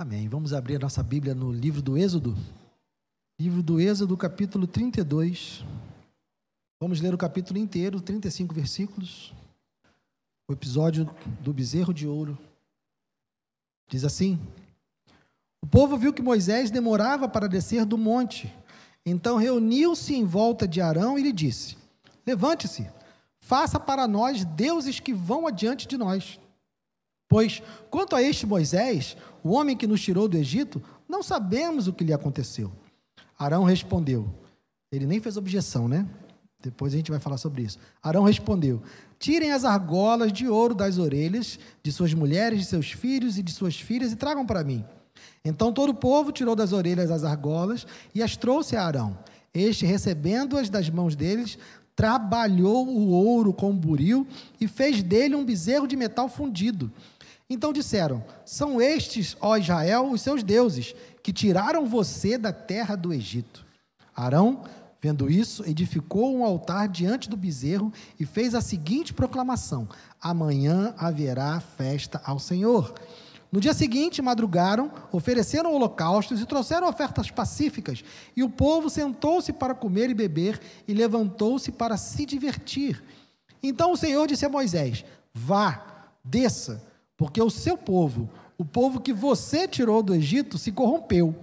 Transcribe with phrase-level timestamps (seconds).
[0.00, 0.28] Amém.
[0.28, 2.36] Vamos abrir a nossa Bíblia no livro do Êxodo.
[3.36, 5.64] Livro do Êxodo, capítulo 32.
[6.80, 9.34] Vamos ler o capítulo inteiro, 35 versículos.
[10.46, 12.38] O episódio do bezerro de ouro.
[13.88, 14.38] Diz assim:
[15.60, 18.54] O povo viu que Moisés demorava para descer do monte.
[19.04, 21.76] Então reuniu-se em volta de Arão e lhe disse:
[22.24, 22.88] Levante-se,
[23.40, 26.38] faça para nós deuses que vão adiante de nós.
[27.28, 31.92] Pois, quanto a este Moisés, o homem que nos tirou do Egito, não sabemos o
[31.92, 32.72] que lhe aconteceu.
[33.38, 34.28] Arão respondeu.
[34.90, 36.06] Ele nem fez objeção, né?
[36.60, 37.78] Depois a gente vai falar sobre isso.
[38.02, 38.82] Arão respondeu:
[39.18, 43.52] Tirem as argolas de ouro das orelhas de suas mulheres, de seus filhos e de
[43.52, 44.84] suas filhas e tragam para mim.
[45.44, 49.18] Então todo o povo tirou das orelhas as argolas e as trouxe a Arão.
[49.54, 51.58] Este, recebendo-as das mãos deles,
[51.94, 54.26] trabalhou o ouro com buril
[54.60, 56.92] e fez dele um bezerro de metal fundido.
[57.50, 63.12] Então disseram: São estes, ó Israel, os seus deuses, que tiraram você da terra do
[63.12, 63.64] Egito.
[64.14, 64.64] Arão,
[65.00, 69.88] vendo isso, edificou um altar diante do bezerro e fez a seguinte proclamação:
[70.20, 72.94] Amanhã haverá festa ao Senhor.
[73.50, 78.04] No dia seguinte, madrugaram, ofereceram holocaustos e trouxeram ofertas pacíficas.
[78.36, 83.02] E o povo sentou-se para comer e beber e levantou-se para se divertir.
[83.62, 86.87] Então o Senhor disse a Moisés: Vá, desça
[87.18, 91.34] porque o seu povo, o povo que você tirou do Egito, se corrompeu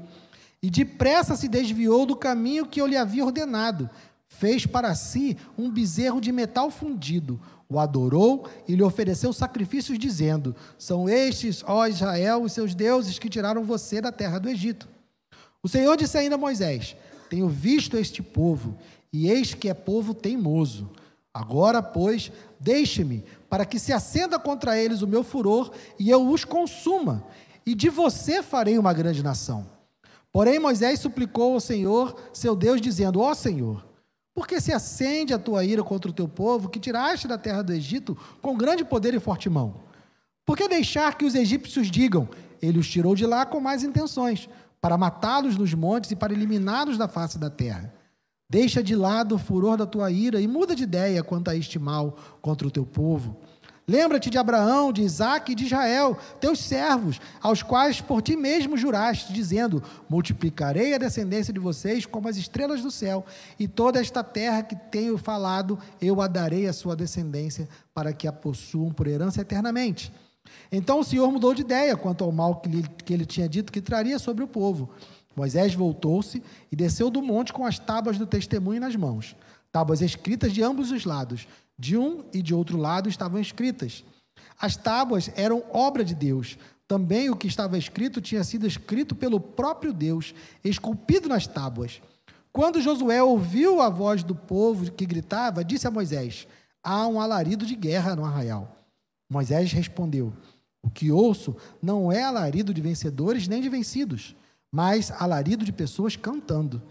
[0.63, 3.87] e depressa se desviou do caminho que eu lhe havia ordenado.
[4.27, 10.55] Fez para si um bezerro de metal fundido, o adorou e lhe ofereceu sacrifícios, dizendo:
[10.79, 14.87] São estes, ó Israel, os seus deuses que tiraram você da terra do Egito.
[15.61, 16.95] O Senhor disse ainda a Moisés:
[17.29, 18.77] Tenho visto este povo,
[19.13, 20.89] e eis que é povo teimoso.
[21.33, 26.43] Agora, pois, deixe-me para que se acenda contra eles o meu furor e eu os
[26.43, 27.23] consuma,
[27.65, 29.65] e de você farei uma grande nação.
[30.31, 33.85] Porém, Moisés suplicou ao Senhor, seu Deus, dizendo: Ó Senhor,
[34.33, 37.61] por que se acende a tua ira contra o teu povo, que tiraste da terra
[37.61, 39.75] do Egito com grande poder e forte mão?
[40.45, 42.27] Por que deixar que os egípcios digam:
[42.61, 44.49] Ele os tirou de lá com mais intenções,
[44.81, 47.93] para matá-los nos montes e para eliminá-los da face da terra?
[48.49, 51.79] Deixa de lado o furor da tua ira e muda de ideia quanto a este
[51.79, 53.37] mal contra o teu povo.
[53.87, 58.75] Lembra-te de Abraão, de Isaac e de Israel, teus servos, aos quais por ti mesmo
[58.75, 63.23] juraste, dizendo: Multiplicarei a descendência de vocês como as estrelas do céu,
[63.59, 68.27] e toda esta terra que tenho falado, eu a darei à sua descendência, para que
[68.27, 70.11] a possuam por herança eternamente.
[70.71, 73.71] Então o Senhor mudou de ideia quanto ao mal que, lhe, que ele tinha dito
[73.71, 74.89] que traria sobre o povo.
[75.35, 76.41] Moisés voltou-se
[76.71, 79.35] e desceu do monte com as tábuas do testemunho nas mãos,
[79.71, 81.47] tábuas escritas de ambos os lados,
[81.77, 84.05] de um e de outro lado estavam escritas.
[84.57, 86.57] As tábuas eram obra de Deus.
[86.87, 92.01] Também o que estava escrito tinha sido escrito pelo próprio Deus, esculpido nas tábuas.
[92.53, 96.47] Quando Josué ouviu a voz do povo que gritava, disse a Moisés:
[96.81, 98.77] Há um alarido de guerra no arraial.
[99.29, 100.31] Moisés respondeu:
[100.81, 104.35] O que ouço não é alarido de vencedores nem de vencidos
[104.75, 106.81] mas alarido de pessoas cantando.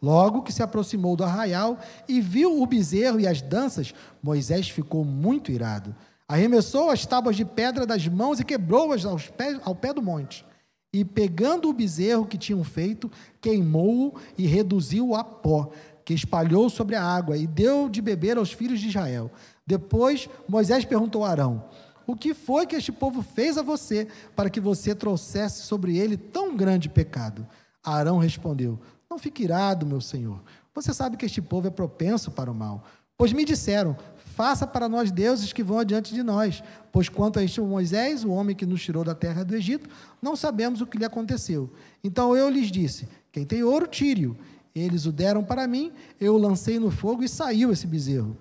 [0.00, 1.76] Logo que se aproximou do arraial
[2.08, 3.92] e viu o bezerro e as danças,
[4.22, 5.92] Moisés ficou muito irado.
[6.28, 10.46] Arremessou as tábuas de pedra das mãos e quebrou-as ao pé do monte.
[10.92, 13.10] E pegando o bezerro que tinham feito,
[13.40, 15.72] queimou-o e reduziu-o a pó,
[16.04, 19.32] que espalhou sobre a água e deu de beber aos filhos de Israel.
[19.66, 21.64] Depois Moisés perguntou a Arão:
[22.06, 26.16] o que foi que este povo fez a você para que você trouxesse sobre ele
[26.16, 27.46] tão grande pecado?
[27.82, 28.78] Arão respondeu:
[29.10, 30.40] Não fique irado, meu senhor.
[30.74, 32.84] Você sabe que este povo é propenso para o mal.
[33.16, 36.62] Pois me disseram: Faça para nós deuses que vão adiante de nós.
[36.92, 39.88] Pois quanto a este Moisés, o homem que nos tirou da terra do Egito,
[40.20, 41.72] não sabemos o que lhe aconteceu.
[42.04, 44.36] Então eu lhes disse: Quem tem ouro, tire-o.
[44.74, 45.90] Eles o deram para mim,
[46.20, 48.36] eu o lancei no fogo e saiu esse bezerro.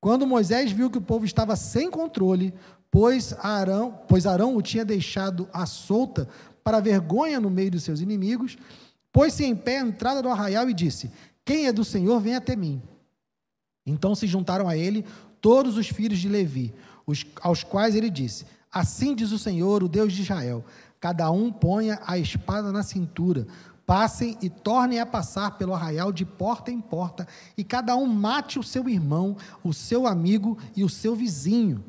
[0.00, 2.54] Quando Moisés viu que o povo estava sem controle,
[2.90, 6.28] pois Arão, pois Arão o tinha deixado à solta
[6.64, 8.56] para vergonha no meio dos seus inimigos,
[9.12, 11.10] pôs-se em pé à entrada do arraial e disse:
[11.44, 12.80] Quem é do Senhor, vem até mim.
[13.84, 15.04] Então se juntaram a ele
[15.40, 16.72] todos os filhos de Levi,
[17.06, 20.64] os, aos quais ele disse: Assim diz o Senhor, o Deus de Israel:
[20.98, 23.46] Cada um ponha a espada na cintura,
[23.90, 27.26] Passem e tornem a passar pelo arraial de porta em porta,
[27.58, 31.84] e cada um mate o seu irmão, o seu amigo e o seu vizinho.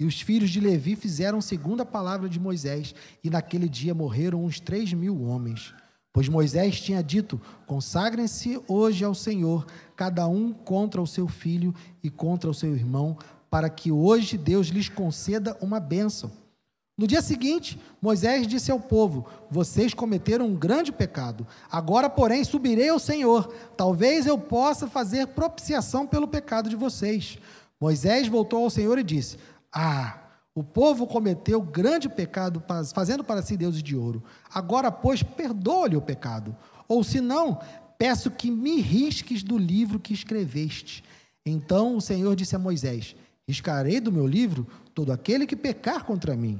[0.00, 4.44] E os filhos de Levi fizeram segundo a palavra de Moisés, e naquele dia morreram
[4.44, 5.72] uns três mil homens.
[6.12, 11.72] Pois Moisés tinha dito: consagrem-se hoje ao Senhor, cada um contra o seu filho
[12.02, 13.16] e contra o seu irmão,
[13.48, 16.44] para que hoje Deus lhes conceda uma bênção.
[16.98, 21.46] No dia seguinte, Moisés disse ao povo: Vocês cometeram um grande pecado.
[21.70, 23.52] Agora, porém, subirei ao Senhor.
[23.76, 27.38] Talvez eu possa fazer propiciação pelo pecado de vocês.
[27.78, 29.36] Moisés voltou ao Senhor e disse:
[29.70, 30.20] Ah,
[30.54, 32.62] o povo cometeu grande pecado,
[32.94, 34.24] fazendo para si deuses de ouro.
[34.50, 36.56] Agora, pois, perdoa-lhe o pecado.
[36.88, 37.60] Ou se não,
[37.98, 41.04] peço que me risques do livro que escreveste.
[41.44, 43.14] Então o Senhor disse a Moisés:
[43.46, 46.58] Riscarei do meu livro todo aquele que pecar contra mim.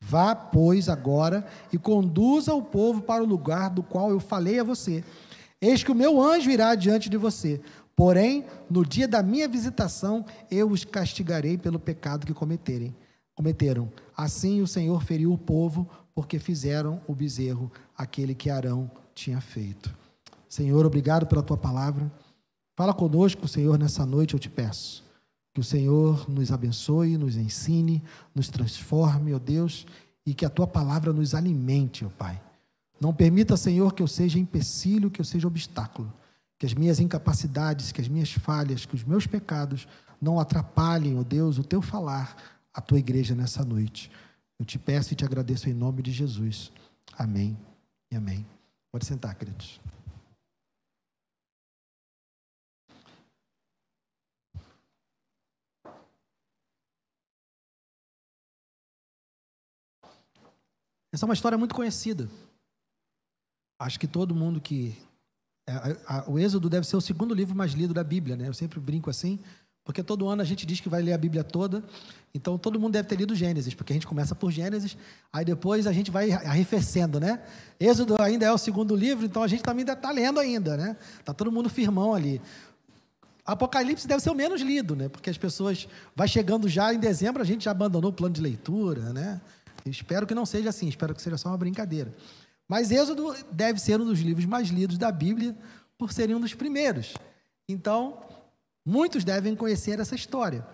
[0.00, 4.64] Vá, pois, agora e conduza o povo para o lugar do qual eu falei a
[4.64, 5.04] você.
[5.60, 7.60] Eis que o meu anjo irá diante de você.
[7.96, 12.94] Porém, no dia da minha visitação, eu os castigarei pelo pecado que cometerem.
[13.34, 13.90] Cometeram.
[14.16, 19.92] Assim o Senhor feriu o povo, porque fizeram o bezerro, aquele que Arão tinha feito.
[20.48, 22.10] Senhor, obrigado pela tua palavra.
[22.76, 25.04] Fala conosco, Senhor, nessa noite, eu te peço.
[25.58, 28.00] Que o Senhor nos abençoe, nos ensine,
[28.32, 29.88] nos transforme, ó Deus,
[30.24, 32.40] e que a tua palavra nos alimente, ó Pai.
[33.00, 36.12] Não permita, Senhor, que eu seja empecilho, que eu seja obstáculo.
[36.56, 39.88] Que as minhas incapacidades, que as minhas falhas, que os meus pecados
[40.22, 42.36] não atrapalhem, ó Deus, o teu falar,
[42.72, 44.12] a tua igreja nessa noite.
[44.60, 46.70] Eu te peço e te agradeço em nome de Jesus.
[47.18, 47.58] Amém
[48.12, 48.46] e amém.
[48.92, 49.80] Pode sentar, queridos.
[61.12, 62.28] Essa é uma história muito conhecida.
[63.78, 64.96] Acho que todo mundo que.
[65.66, 68.48] É, a, a, o Êxodo deve ser o segundo livro mais lido da Bíblia, né?
[68.48, 69.38] Eu sempre brinco assim,
[69.84, 71.82] porque todo ano a gente diz que vai ler a Bíblia toda.
[72.34, 74.96] Então todo mundo deve ter lido Gênesis, porque a gente começa por Gênesis,
[75.32, 77.42] aí depois a gente vai arrefecendo, né?
[77.80, 80.96] Êxodo ainda é o segundo livro, então a gente também ainda está lendo ainda, né?
[81.24, 82.40] Tá todo mundo firmão ali.
[83.46, 85.08] Apocalipse deve ser o menos lido, né?
[85.08, 88.42] Porque as pessoas vai chegando já em dezembro, a gente já abandonou o plano de
[88.42, 89.40] leitura, né?
[89.90, 92.14] Espero que não seja assim, espero que seja só uma brincadeira.
[92.68, 95.56] Mas Êxodo deve ser um dos livros mais lidos da Bíblia,
[95.96, 97.14] por ser um dos primeiros.
[97.68, 98.20] Então,
[98.86, 100.66] muitos devem conhecer essa história.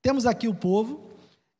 [0.00, 1.10] Temos aqui o povo,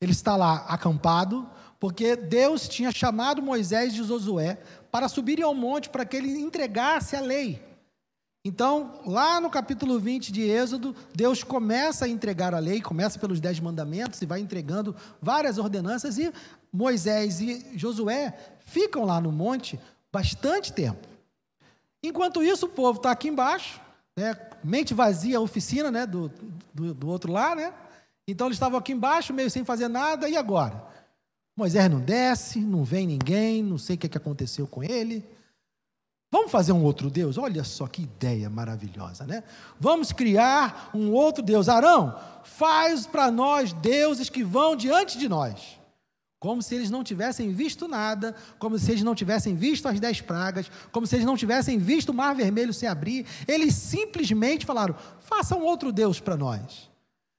[0.01, 4.59] ele está lá acampado, porque Deus tinha chamado Moisés de Josué
[4.91, 7.63] para subirem ao monte para que ele entregasse a lei.
[8.45, 13.41] Então, lá no capítulo 20 de Êxodo, Deus começa a entregar a lei, começa pelos
[13.41, 16.33] dez mandamentos e vai entregando várias ordenanças, e
[16.73, 18.35] Moisés e Josué
[18.65, 19.79] ficam lá no monte
[20.13, 21.07] bastante tempo.
[22.03, 23.81] Enquanto isso, o povo está aqui embaixo,
[24.17, 26.31] né, mente vazia, oficina né, do,
[26.73, 27.73] do, do outro lá, né?
[28.27, 30.83] Então eles estavam aqui embaixo, meio sem fazer nada, e agora?
[31.57, 35.25] Moisés não desce, não vem ninguém, não sei o que, que aconteceu com ele.
[36.31, 37.37] Vamos fazer um outro Deus?
[37.37, 39.45] Olha só que ideia maravilhosa, né?
[39.79, 41.69] Vamos criar um outro Deus.
[41.69, 45.79] Arão, faz para nós deuses que vão diante de nós.
[46.43, 50.21] Como se eles não tivessem visto nada, como se eles não tivessem visto as dez
[50.21, 53.25] pragas, como se eles não tivessem visto o mar vermelho se abrir.
[53.47, 56.91] Eles simplesmente falaram: faça um outro Deus para nós.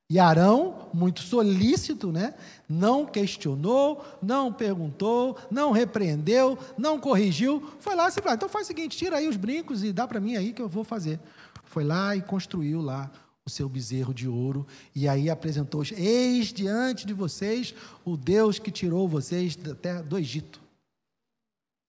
[0.10, 2.34] E Arão, muito solícito, né?
[2.70, 8.68] não questionou, não perguntou, não repreendeu, não corrigiu, foi lá e disse, então faz o
[8.68, 11.20] seguinte, tira aí os brincos e dá para mim aí que eu vou fazer.
[11.66, 13.12] Foi lá e construiu lá
[13.46, 17.76] o seu bezerro de ouro, e aí apresentou, eis diante de vocês
[18.06, 20.62] o Deus que tirou vocês da terra do Egito.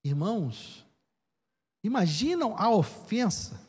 [0.04, 0.84] Irmãos,
[1.82, 3.60] imaginam a ofensa.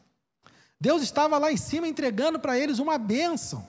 [0.82, 3.68] Deus estava lá em cima entregando para eles uma bênção.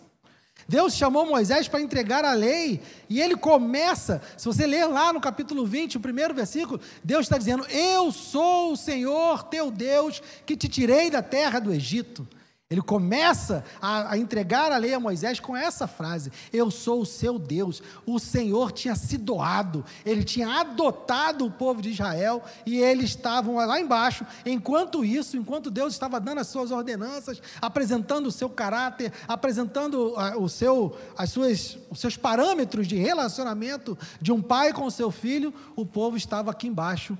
[0.66, 5.20] Deus chamou Moisés para entregar a lei, e ele começa, se você ler lá no
[5.20, 10.56] capítulo 20, o primeiro versículo, Deus está dizendo: Eu sou o Senhor teu Deus que
[10.56, 12.26] te tirei da terra do Egito.
[12.68, 17.06] Ele começa a, a, entregar a lei a Moisés com essa frase: Eu sou o
[17.06, 17.80] seu Deus.
[18.04, 23.54] O Senhor tinha se doado, ele tinha adotado o povo de Israel e eles estavam
[23.54, 24.26] lá embaixo.
[24.44, 30.48] Enquanto isso, enquanto Deus estava dando as suas ordenanças, apresentando o seu caráter, apresentando o
[30.48, 35.86] seu, as suas, os seus parâmetros de relacionamento de um pai com seu filho, o
[35.86, 37.16] povo estava aqui embaixo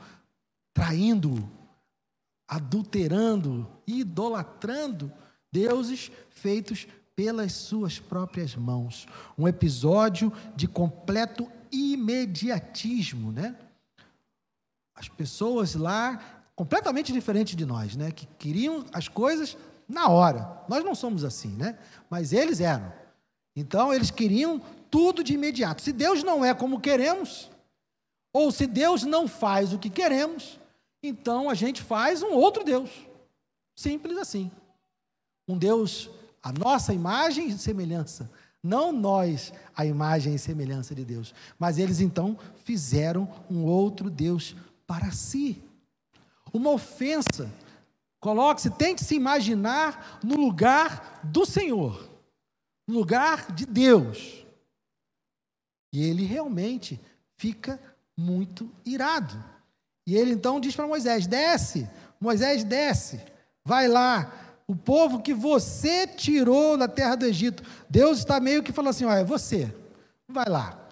[0.75, 1.49] traindo,
[2.49, 5.13] adulterando, idolatrando
[5.53, 9.07] deuses feitos pelas suas próprias mãos.
[9.39, 13.57] Um episódio de completo imediatismo, né?
[14.95, 18.11] As pessoas lá, completamente diferentes de nós, né?
[18.11, 19.57] Que queriam as coisas
[19.89, 20.63] na hora.
[20.69, 21.79] Nós não somos assim, né?
[22.11, 22.93] Mas eles eram.
[23.55, 24.61] Então, eles queriam
[24.91, 25.83] tudo de imediato.
[25.83, 27.51] Se Deus não é como queremos,
[28.33, 30.61] ou se Deus não faz o que queremos,
[31.03, 32.91] então a gente faz um outro Deus.
[33.75, 34.51] Simples assim.
[35.49, 36.11] Um Deus,
[36.43, 38.31] a nossa imagem e semelhança,
[38.63, 41.33] não nós a imagem e semelhança de Deus.
[41.59, 45.63] Mas eles então fizeram um outro Deus para si.
[46.53, 47.51] Uma ofensa.
[48.19, 52.11] Coloque-se, tente se imaginar no lugar do Senhor,
[52.89, 54.45] no lugar de Deus.
[55.93, 57.01] E ele realmente
[57.37, 57.81] fica
[58.17, 59.43] muito irado.
[60.07, 61.89] E ele então diz para Moisés: desce,
[62.21, 63.21] Moisés desce,
[63.65, 67.63] vai lá, o povo que você tirou da terra do Egito.
[67.89, 69.73] Deus está meio que falando assim: olha, é você,
[70.29, 70.83] vai lá.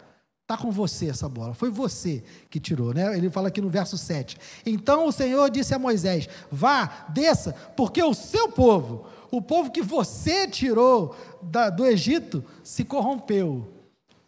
[0.42, 3.16] Está com você essa bola, foi você que tirou, né?
[3.16, 4.36] Ele fala aqui no verso 7.
[4.66, 9.80] Então o Senhor disse a Moisés: Vá, desça, porque o seu povo, o povo que
[9.80, 13.72] você tirou da, do Egito, se corrompeu.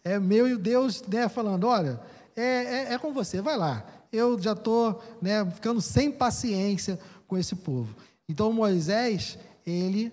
[0.02, 2.00] É meu Deus né, falando: Olha,
[2.34, 2.42] é,
[2.88, 3.84] é, é com você, vai lá.
[4.10, 6.98] Eu já estou né, ficando sem paciência
[7.28, 7.94] com esse povo.
[8.28, 10.12] Então Moisés, ele,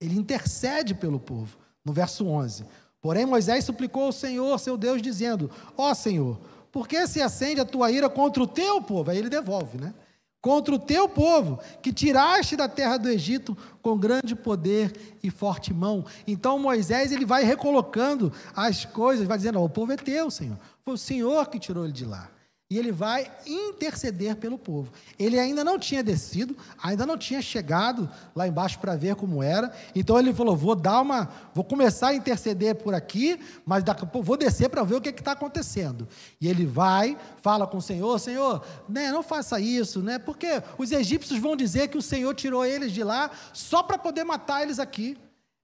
[0.00, 2.64] ele intercede pelo povo, no verso 11.
[3.00, 6.40] Porém Moisés suplicou ao Senhor, seu Deus, dizendo: Ó oh, Senhor,
[6.72, 9.10] por que se acende a tua ira contra o teu povo?
[9.10, 9.94] Aí ele devolve, né?
[10.40, 15.74] Contra o teu povo, que tiraste da terra do Egito com grande poder e forte
[15.74, 16.06] mão.
[16.26, 20.58] Então Moisés ele vai recolocando as coisas, vai dizendo: oh, o povo é teu, Senhor.
[20.82, 22.30] Foi o Senhor que tirou ele de lá
[22.70, 24.92] e ele vai interceder pelo povo.
[25.18, 29.72] Ele ainda não tinha descido, ainda não tinha chegado lá embaixo para ver como era.
[29.92, 34.36] Então ele falou: vou dar uma, vou começar a interceder por aqui, mas daqui vou
[34.36, 36.06] descer para ver o que está acontecendo.
[36.40, 40.20] E ele vai, fala com o Senhor: Senhor, né, não faça isso, né?
[40.20, 44.22] Porque os egípcios vão dizer que o Senhor tirou eles de lá só para poder
[44.22, 45.18] matar eles aqui.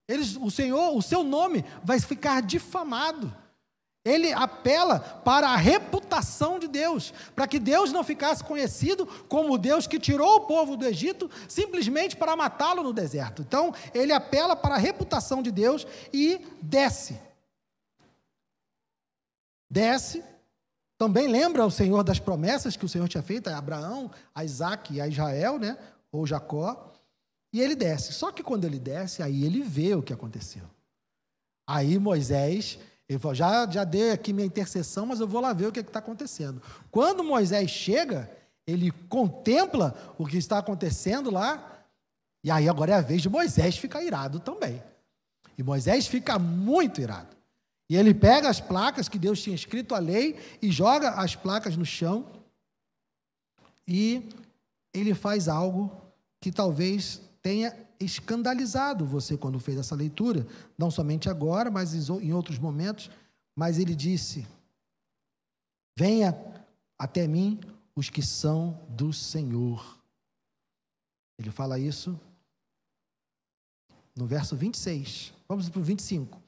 [0.09, 3.33] Eles, o Senhor, o seu nome vai ficar difamado.
[4.07, 9.57] Ele apela para a reputação de Deus, para que Deus não ficasse conhecido como o
[9.57, 13.41] Deus que tirou o povo do Egito simplesmente para matá-lo no deserto.
[13.41, 17.19] Então, ele apela para a reputação de Deus e desce.
[19.69, 20.23] Desce.
[20.97, 24.93] Também lembra o Senhor das promessas que o Senhor tinha feito a Abraão, a Isaac
[24.93, 25.77] e a Israel, né?
[26.11, 26.93] ou Jacó.
[27.53, 28.13] E ele desce.
[28.13, 30.63] Só que quando ele desce, aí ele vê o que aconteceu.
[31.65, 35.67] Aí Moisés ele falou: já, já dei aqui minha intercessão, mas eu vou lá ver
[35.67, 36.61] o que é está acontecendo.
[36.91, 38.29] Quando Moisés chega,
[38.65, 41.85] ele contempla o que está acontecendo lá,
[42.43, 44.83] e aí agora é a vez de Moisés ficar irado também.
[45.57, 47.35] E Moisés fica muito irado.
[47.89, 51.77] E ele pega as placas que Deus tinha escrito a lei e joga as placas
[51.77, 52.25] no chão.
[53.87, 54.29] E
[54.93, 55.89] ele faz algo
[56.41, 62.59] que talvez tenha escandalizado você quando fez essa leitura, não somente agora, mas em outros
[62.59, 63.09] momentos.
[63.55, 64.47] Mas ele disse:
[65.97, 66.35] Venha
[66.97, 67.59] até mim
[67.95, 69.97] os que são do Senhor.
[71.39, 72.19] Ele fala isso
[74.15, 75.33] no verso 26.
[75.47, 76.46] Vamos para o 25.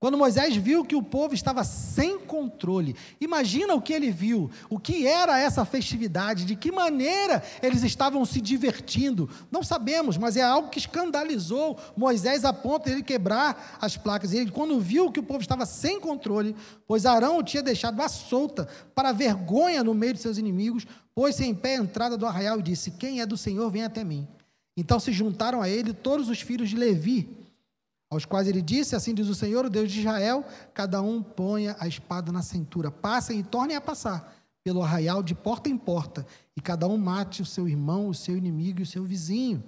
[0.00, 4.78] Quando Moisés viu que o povo estava sem controle, imagina o que ele viu, o
[4.78, 9.28] que era essa festividade, de que maneira eles estavam se divertindo.
[9.50, 14.32] Não sabemos, mas é algo que escandalizou Moisés a ponto de ele quebrar as placas.
[14.32, 18.08] Ele, quando viu que o povo estava sem controle, pois Arão o tinha deixado à
[18.08, 22.58] solta para vergonha no meio de seus inimigos, pôs-se em pé à entrada do arraial
[22.58, 24.26] e disse: Quem é do Senhor, vem até mim.
[24.74, 27.38] Então se juntaram a ele todos os filhos de Levi
[28.10, 31.76] aos quais ele disse: Assim diz o Senhor, o Deus de Israel: cada um ponha
[31.78, 36.26] a espada na cintura, passem e tornem a passar pelo arraial de porta em porta,
[36.54, 39.62] e cada um mate o seu irmão, o seu inimigo e o seu vizinho.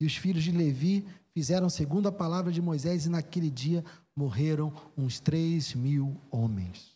[0.00, 3.84] E os filhos de Levi fizeram segundo a palavra de Moisés, e naquele dia
[4.16, 6.94] morreram uns três mil homens.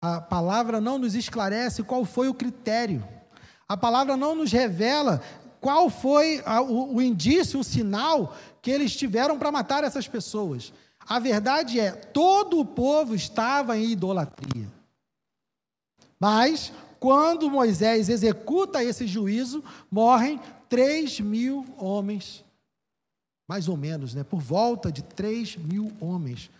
[0.00, 3.06] A palavra não nos esclarece qual foi o critério.
[3.68, 5.20] A palavra não nos revela
[5.60, 8.34] qual foi o indício, o sinal
[8.66, 10.72] que eles tiveram para matar essas pessoas.
[10.98, 14.66] A verdade é, todo o povo estava em idolatria.
[16.18, 22.44] Mas, quando Moisés executa esse juízo, morrem 3 mil homens.
[23.48, 24.24] Mais ou menos, né?
[24.24, 26.50] Por volta de 3 mil homens.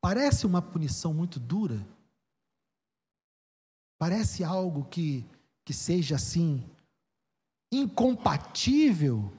[0.00, 1.80] Parece uma punição muito dura.
[3.96, 5.24] Parece algo que,
[5.64, 6.64] que seja assim
[7.70, 9.32] incompatível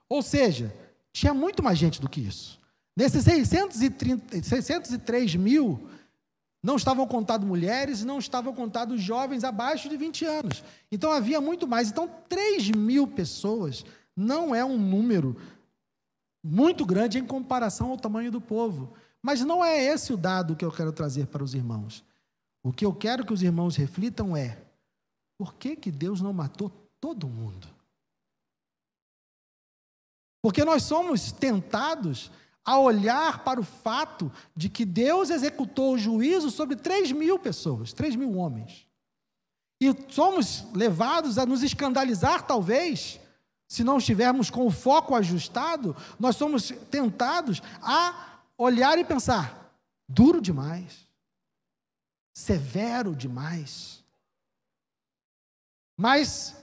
[0.09, 0.73] Ou seja,
[1.12, 2.59] tinha muito mais gente do que isso.
[2.97, 5.89] Nesses 630, 603 mil,
[6.62, 10.62] não estavam contados mulheres, não estavam contados jovens abaixo de 20 anos.
[10.93, 11.91] Então havia muito mais.
[11.91, 13.83] Então, 3 mil pessoas
[14.15, 15.37] não é um número
[16.42, 18.94] muito grande em comparação ao tamanho do povo.
[19.23, 22.04] Mas não é esse o dado que eu quero trazer para os irmãos.
[22.62, 24.62] O que eu quero que os irmãos reflitam é:
[25.38, 26.70] por que, que Deus não matou
[27.00, 27.68] todo mundo?
[30.42, 32.30] Porque nós somos tentados
[32.64, 37.92] a olhar para o fato de que Deus executou o juízo sobre 3 mil pessoas,
[37.92, 38.87] 3 mil homens.
[39.82, 43.18] E somos levados a nos escandalizar, talvez,
[43.71, 49.73] se não estivermos com o foco ajustado, nós somos tentados a olhar e pensar:
[50.09, 51.07] duro demais,
[52.35, 54.03] severo demais.
[55.97, 56.57] Mas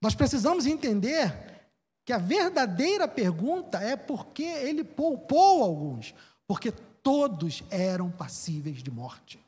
[0.00, 1.68] nós precisamos entender
[2.02, 6.14] que a verdadeira pergunta é por que ele poupou alguns?
[6.46, 9.38] Porque todos eram passíveis de morte.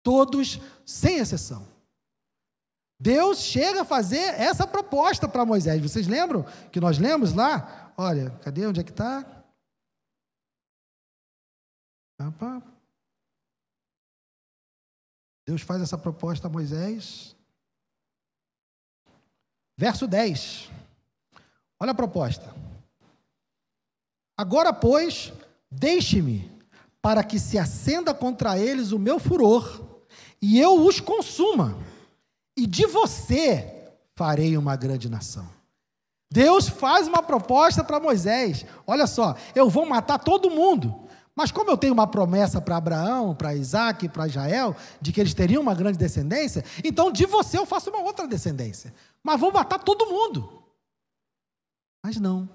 [0.00, 1.71] Todos, sem exceção.
[3.02, 5.82] Deus chega a fazer essa proposta para Moisés.
[5.82, 7.92] Vocês lembram que nós lemos lá?
[7.96, 8.64] Olha, cadê?
[8.64, 9.26] Onde é que está?
[15.44, 17.34] Deus faz essa proposta a Moisés.
[19.76, 20.70] Verso 10.
[21.80, 22.54] Olha a proposta.
[24.36, 25.32] Agora, pois,
[25.68, 26.48] deixe-me,
[27.00, 30.04] para que se acenda contra eles o meu furor,
[30.40, 31.76] e eu os consuma,
[32.56, 35.48] e de você farei uma grande nação.
[36.30, 41.70] Deus faz uma proposta para Moisés: olha só, eu vou matar todo mundo, mas como
[41.70, 45.74] eu tenho uma promessa para Abraão, para Isaac, para Israel, de que eles teriam uma
[45.74, 50.62] grande descendência, então de você eu faço uma outra descendência, mas vou matar todo mundo.
[52.02, 52.48] Mas não.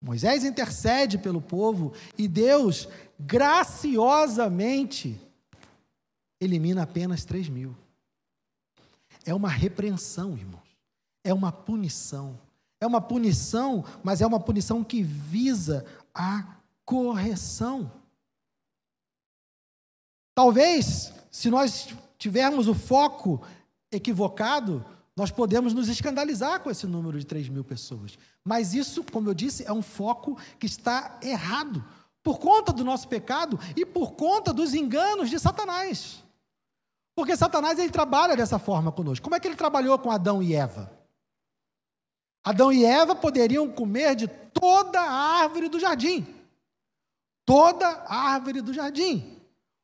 [0.00, 2.88] Moisés intercede pelo povo e Deus
[3.18, 5.20] graciosamente
[6.40, 7.76] elimina apenas 3 mil.
[9.28, 10.62] É uma repreensão, irmãos.
[11.22, 12.40] É uma punição.
[12.80, 17.92] É uma punição, mas é uma punição que visa a correção.
[20.34, 23.42] Talvez, se nós tivermos o foco
[23.92, 24.82] equivocado,
[25.14, 28.16] nós podemos nos escandalizar com esse número de 3 mil pessoas.
[28.42, 31.84] Mas isso, como eu disse, é um foco que está errado.
[32.22, 36.24] Por conta do nosso pecado e por conta dos enganos de Satanás.
[37.18, 39.24] Porque Satanás ele trabalha dessa forma conosco.
[39.24, 40.88] Como é que ele trabalhou com Adão e Eva?
[42.44, 46.24] Adão e Eva poderiam comer de toda a árvore do jardim.
[47.44, 49.36] Toda a árvore do jardim.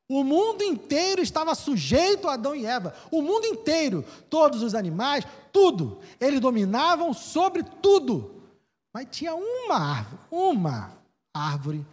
[0.08, 2.94] O mundo inteiro estava sujeito a Adão e Eva.
[3.10, 5.98] O mundo inteiro, todos os animais, tudo.
[6.20, 8.44] Eles dominavam sobre tudo.
[8.92, 10.92] Mas tinha uma árvore, uma
[11.34, 11.84] árvore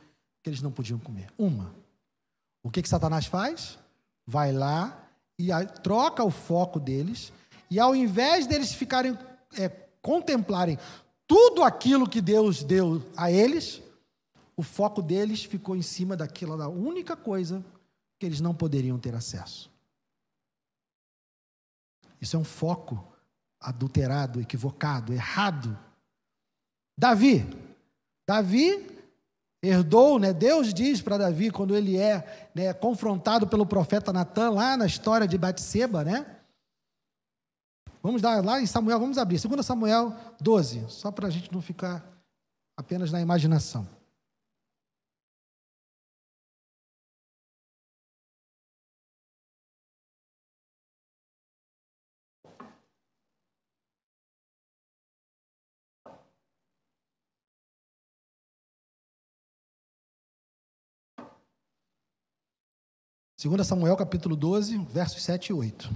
[0.44, 1.34] que eles não podiam comer.
[1.36, 1.74] Uma.
[2.62, 3.80] O que, que Satanás faz?
[4.28, 5.02] Vai lá
[5.40, 5.50] e
[5.84, 7.32] troca o foco deles.
[7.70, 9.18] E ao invés deles ficarem,
[9.58, 9.70] é,
[10.02, 10.78] contemplarem
[11.28, 13.82] tudo aquilo que Deus deu a eles,
[14.58, 17.64] o foco deles ficou em cima daquela da única coisa
[18.20, 19.72] que eles não poderiam ter acesso.
[22.20, 23.04] Isso é um foco
[23.60, 25.78] adulterado, equivocado, errado.
[26.98, 27.48] Davi.
[28.28, 29.01] Davi
[29.62, 30.34] herdou, né?
[30.34, 35.28] Deus diz para Davi quando ele é né, confrontado pelo profeta Natan lá na história
[35.28, 36.26] de Batseba, né?
[38.02, 41.62] Vamos dar lá em Samuel, vamos abrir, 2 Samuel 12, só para a gente não
[41.62, 42.04] ficar
[42.76, 43.88] apenas na imaginação.
[63.44, 65.90] 2 Samuel capítulo 12, versos 7 e 8.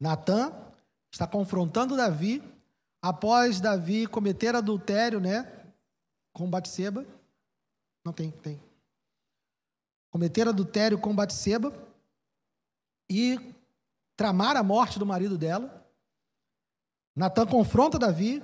[0.00, 0.50] Natan
[1.12, 2.42] está confrontando Davi
[3.02, 5.62] após Davi cometer adultério, né,
[6.32, 7.04] com Batseba.
[8.02, 8.58] Não tem, tem.
[10.10, 11.70] Cometer adultério com Batseba
[13.10, 13.54] e
[14.16, 15.86] tramar a morte do marido dela.
[17.14, 18.42] Natan confronta Davi,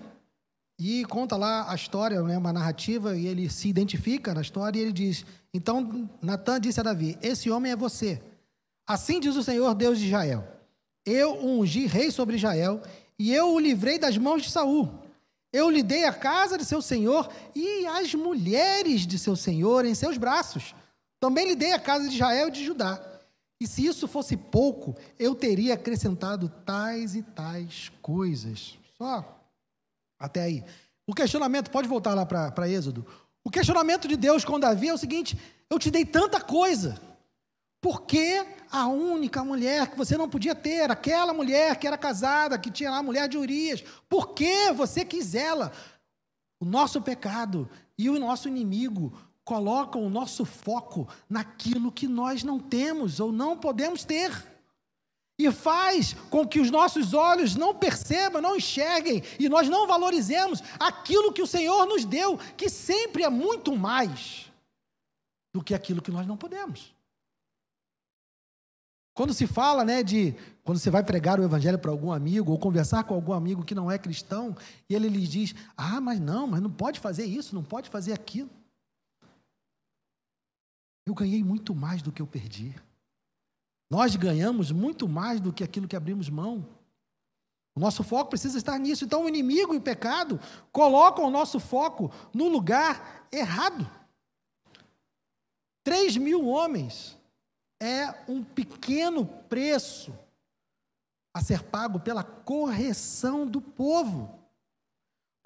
[0.78, 4.82] e conta lá a história, né, uma narrativa, e ele se identifica na história e
[4.82, 8.20] ele diz: Então Natan disse a Davi: Esse homem é você.
[8.86, 10.46] Assim diz o Senhor Deus de Israel:
[11.04, 12.82] Eu ungi rei sobre Israel,
[13.18, 14.92] e eu o livrei das mãos de Saul.
[15.50, 19.94] Eu lhe dei a casa de seu senhor e as mulheres de seu senhor em
[19.94, 20.74] seus braços.
[21.18, 23.00] Também lhe dei a casa de Israel e de Judá.
[23.58, 28.76] E se isso fosse pouco, eu teria acrescentado tais e tais coisas.
[28.98, 29.36] Só
[30.18, 30.64] até aí.
[31.07, 33.07] O questionamento, pode voltar lá para Êxodo.
[33.44, 35.38] O questionamento de Deus com Davi é o seguinte:
[35.70, 37.00] eu te dei tanta coisa,
[37.81, 42.59] por que a única mulher que você não podia ter, aquela mulher que era casada,
[42.59, 45.72] que tinha lá a mulher de Urias, por que você quis ela?
[46.59, 52.59] O nosso pecado e o nosso inimigo colocam o nosso foco naquilo que nós não
[52.59, 54.55] temos ou não podemos ter.
[55.38, 60.62] E faz com que os nossos olhos não percebam, não enxerguem e nós não valorizemos
[60.81, 64.51] aquilo que o Senhor nos deu, que sempre é muito mais
[65.55, 66.94] do que aquilo que nós não podemos.
[69.14, 72.59] Quando se fala, né, de quando você vai pregar o evangelho para algum amigo ou
[72.59, 74.55] conversar com algum amigo que não é cristão,
[74.90, 78.12] e ele lhe diz: "Ah, mas não, mas não pode fazer isso, não pode fazer
[78.12, 78.51] aquilo".
[81.07, 82.75] Eu ganhei muito mais do que eu perdi.
[83.90, 86.66] Nós ganhamos muito mais do que aquilo que abrimos mão.
[87.75, 89.05] O nosso foco precisa estar nisso.
[89.05, 90.40] Então, o inimigo e o pecado
[90.72, 93.88] colocam o nosso foco no lugar errado.
[95.85, 97.16] Três mil homens
[97.81, 100.12] é um pequeno preço
[101.35, 104.36] a ser pago pela correção do povo.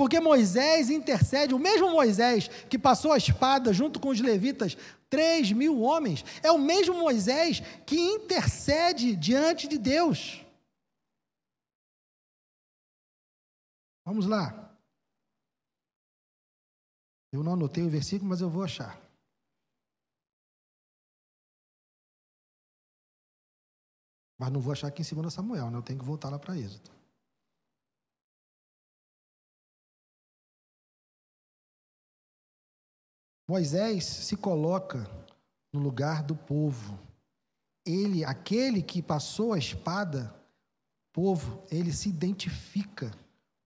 [0.00, 4.74] Porque Moisés intercede, o mesmo Moisés que passou a espada junto com os levitas,
[5.10, 10.42] três mil homens, é o mesmo Moisés que intercede diante de Deus.
[14.06, 14.74] Vamos lá.
[17.30, 18.98] Eu não anotei o versículo, mas eu vou achar.
[24.38, 25.76] Mas não vou achar aqui em cima da Samuel, né?
[25.76, 26.99] Eu tenho que voltar lá para Êxodo.
[33.50, 34.98] Moisés se coloca
[35.72, 36.96] no lugar do povo.
[37.84, 40.32] Ele, aquele que passou a espada,
[41.12, 43.10] povo, ele se identifica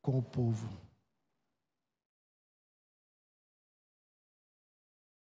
[0.01, 0.67] com o povo.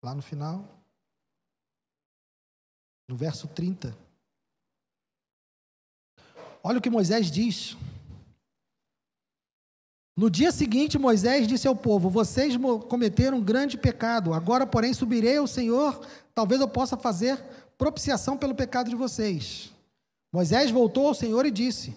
[0.03, 0.63] Lá no final,
[3.09, 3.97] no verso 30.
[6.63, 7.75] Olha o que Moisés diz.
[10.15, 12.55] No dia seguinte, Moisés disse ao povo: Vocês
[12.89, 14.33] cometeram um grande pecado.
[14.33, 16.05] Agora, porém, subirei ao Senhor.
[16.33, 17.41] Talvez eu possa fazer
[17.77, 19.71] propiciação pelo pecado de vocês.
[20.33, 21.95] Moisés voltou ao Senhor e disse: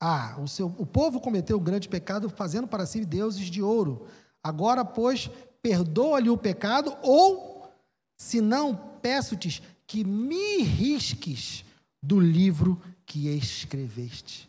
[0.00, 4.06] Ah, o, seu, o povo cometeu um grande pecado, fazendo para si deuses de ouro.
[4.42, 5.28] Agora, pois,
[5.60, 7.68] perdoa-lhe o pecado, ou,
[8.16, 11.64] se não, peço-te que me risques
[12.00, 14.48] do livro que escreveste.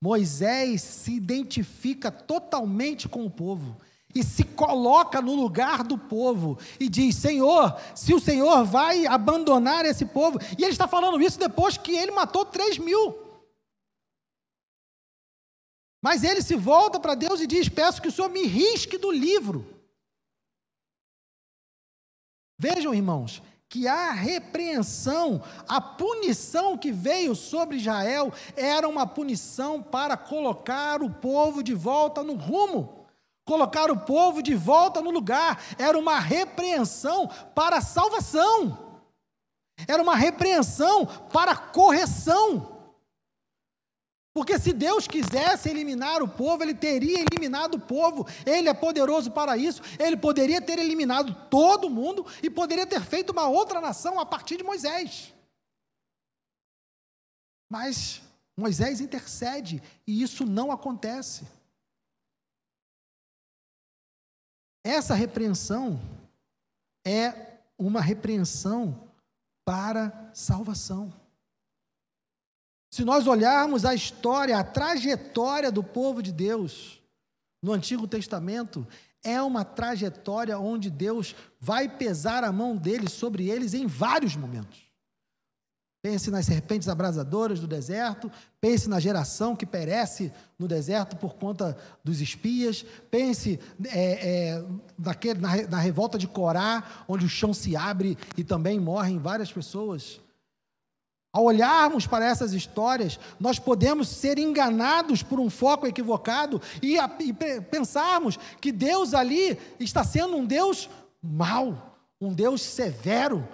[0.00, 3.76] Moisés se identifica totalmente com o povo
[4.14, 9.84] e se coloca no lugar do povo e diz: Senhor, se o Senhor vai abandonar
[9.84, 13.30] esse povo, e ele está falando isso depois que ele matou 3 mil.
[16.02, 19.10] Mas ele se volta para Deus e diz: Peço que o Senhor me risque do
[19.10, 19.78] livro.
[22.58, 30.16] Vejam, irmãos, que a repreensão, a punição que veio sobre Israel, era uma punição para
[30.16, 33.06] colocar o povo de volta no rumo,
[33.44, 38.76] colocar o povo de volta no lugar, era uma repreensão para a salvação,
[39.86, 42.79] era uma repreensão para a correção.
[44.40, 48.26] Porque se Deus quisesse eliminar o povo, ele teria eliminado o povo.
[48.46, 49.82] Ele é poderoso para isso.
[49.98, 54.56] Ele poderia ter eliminado todo mundo e poderia ter feito uma outra nação a partir
[54.56, 55.34] de Moisés.
[57.68, 58.22] Mas
[58.56, 61.46] Moisés intercede e isso não acontece.
[64.82, 66.00] Essa repreensão
[67.06, 69.06] é uma repreensão
[69.66, 71.19] para salvação.
[72.90, 77.00] Se nós olharmos a história, a trajetória do povo de Deus
[77.62, 78.86] no Antigo Testamento,
[79.22, 84.90] é uma trajetória onde Deus vai pesar a mão dele sobre eles em vários momentos.
[86.02, 91.76] Pense nas serpentes abrasadoras do deserto, pense na geração que perece no deserto por conta
[92.02, 94.64] dos espias, pense é, é,
[94.98, 99.52] naquele, na, na revolta de Corá, onde o chão se abre e também morrem várias
[99.52, 100.18] pessoas.
[101.32, 107.08] Ao olharmos para essas histórias, nós podemos ser enganados por um foco equivocado e, a,
[107.20, 110.90] e pensarmos que Deus ali está sendo um Deus
[111.22, 113.48] mau, um Deus severo,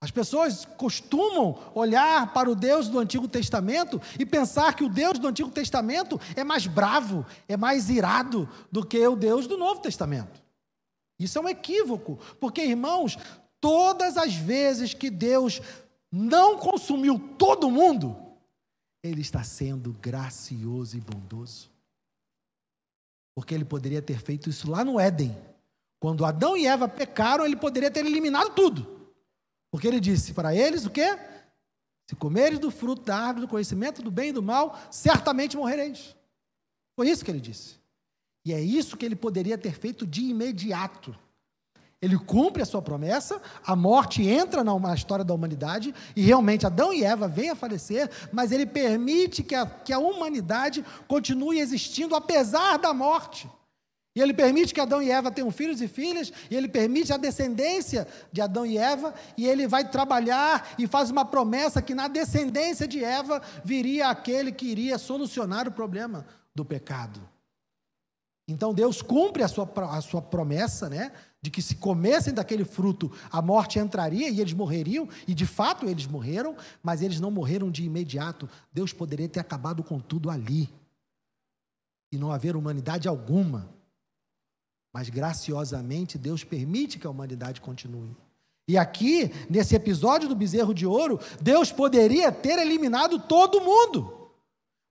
[0.00, 5.18] As pessoas costumam olhar para o Deus do Antigo Testamento e pensar que o Deus
[5.18, 9.80] do Antigo Testamento é mais bravo, é mais irado do que o Deus do Novo
[9.80, 10.40] Testamento.
[11.18, 13.18] Isso é um equívoco, porque, irmãos,
[13.60, 15.60] todas as vezes que Deus
[16.10, 18.16] não consumiu todo mundo,
[19.02, 21.70] Ele está sendo gracioso e bondoso.
[23.34, 25.36] Porque Ele poderia ter feito isso lá no Éden.
[26.00, 28.98] Quando Adão e Eva pecaram, Ele poderia ter eliminado tudo.
[29.70, 31.18] Porque ele disse para eles o quê?
[32.06, 36.16] Se comeres do fruto da árvore do conhecimento do bem e do mal, certamente morrereis.
[36.96, 37.76] Foi isso que ele disse.
[38.44, 41.16] E é isso que ele poderia ter feito de imediato.
[42.00, 46.92] Ele cumpre a sua promessa, a morte entra na história da humanidade, e realmente Adão
[46.92, 52.14] e Eva vêm a falecer, mas ele permite que a, que a humanidade continue existindo
[52.14, 53.50] apesar da morte.
[54.14, 57.16] E ele permite que Adão e Eva tenham filhos e filhas, e ele permite a
[57.16, 62.06] descendência de Adão e Eva, e ele vai trabalhar e faz uma promessa que na
[62.06, 67.20] descendência de Eva viria aquele que iria solucionar o problema do pecado.
[68.48, 71.12] Então Deus cumpre a sua, a sua promessa, né?
[71.40, 75.86] De que se comessem daquele fruto, a morte entraria e eles morreriam, e de fato
[75.86, 78.48] eles morreram, mas eles não morreram de imediato.
[78.72, 80.68] Deus poderia ter acabado com tudo ali,
[82.10, 83.68] e não haver humanidade alguma.
[84.92, 88.16] Mas graciosamente Deus permite que a humanidade continue.
[88.66, 94.17] E aqui, nesse episódio do bezerro de ouro, Deus poderia ter eliminado todo mundo.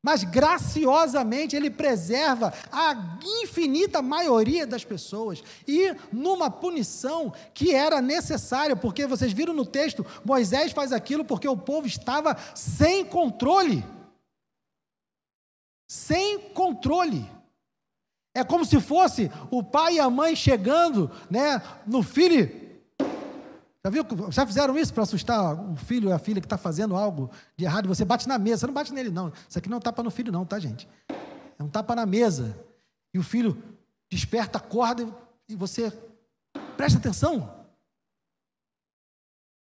[0.08, 8.74] Mas graciosamente ele preserva a infinita maioria das pessoas e numa punição que era necessária,
[8.74, 13.84] porque vocês viram no texto, Moisés faz aquilo porque o povo estava sem controle.
[15.92, 17.30] Sem controle.
[18.34, 22.67] É como se fosse o pai e a mãe chegando né, no filho.
[23.88, 26.96] Já, viu, já fizeram isso para assustar o filho ou a filha que está fazendo
[26.96, 28.62] algo de errado você bate na mesa?
[28.62, 29.32] Você não bate nele, não.
[29.48, 30.88] Isso aqui não é um tapa no filho, não, tá, gente?
[31.58, 32.58] É um tapa na mesa.
[33.14, 33.64] E o filho
[34.10, 35.08] desperta, acorda
[35.48, 35.90] e você
[36.76, 37.66] presta atenção.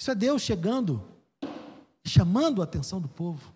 [0.01, 1.07] Isso é Deus chegando,
[2.07, 3.55] chamando a atenção do povo.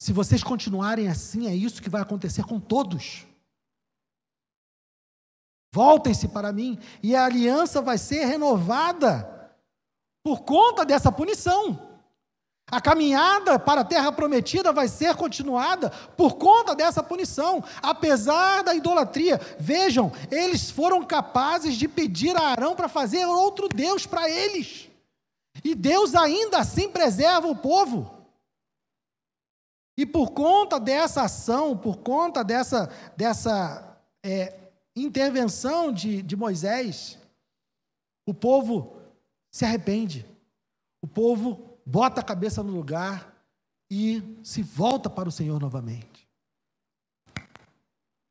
[0.00, 3.26] Se vocês continuarem assim, é isso que vai acontecer com todos.
[5.72, 9.50] Voltem-se para mim, e a aliança vai ser renovada
[10.22, 11.92] por conta dessa punição.
[12.70, 18.74] A caminhada para a terra prometida vai ser continuada por conta dessa punição, apesar da
[18.74, 19.40] idolatria.
[19.58, 24.88] Vejam, eles foram capazes de pedir a Arão para fazer outro Deus para eles.
[25.64, 28.10] E Deus ainda assim preserva o povo.
[29.96, 34.61] E por conta dessa ação, por conta dessa, dessa é,
[34.94, 37.18] intervenção de, de Moisés,
[38.26, 38.96] o povo
[39.50, 40.26] se arrepende,
[41.00, 43.32] o povo bota a cabeça no lugar
[43.90, 46.28] e se volta para o Senhor novamente.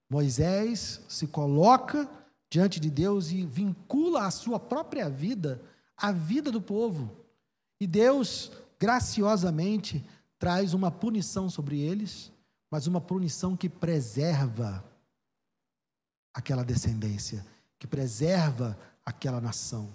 [0.09, 2.09] Moisés se coloca
[2.49, 5.61] diante de Deus e vincula a sua própria vida
[5.95, 7.09] à vida do povo.
[7.79, 10.05] E Deus, graciosamente,
[10.37, 12.31] traz uma punição sobre eles,
[12.69, 14.83] mas uma punição que preserva
[16.33, 17.45] aquela descendência,
[17.77, 19.93] que preserva aquela nação.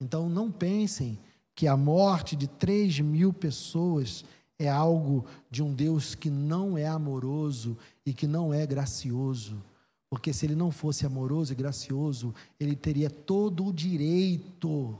[0.00, 1.18] Então não pensem
[1.54, 4.24] que a morte de 3 mil pessoas
[4.58, 9.62] é algo de um Deus que não é amoroso e que não é gracioso.
[10.08, 14.98] Porque se ele não fosse amoroso e gracioso, ele teria todo o direito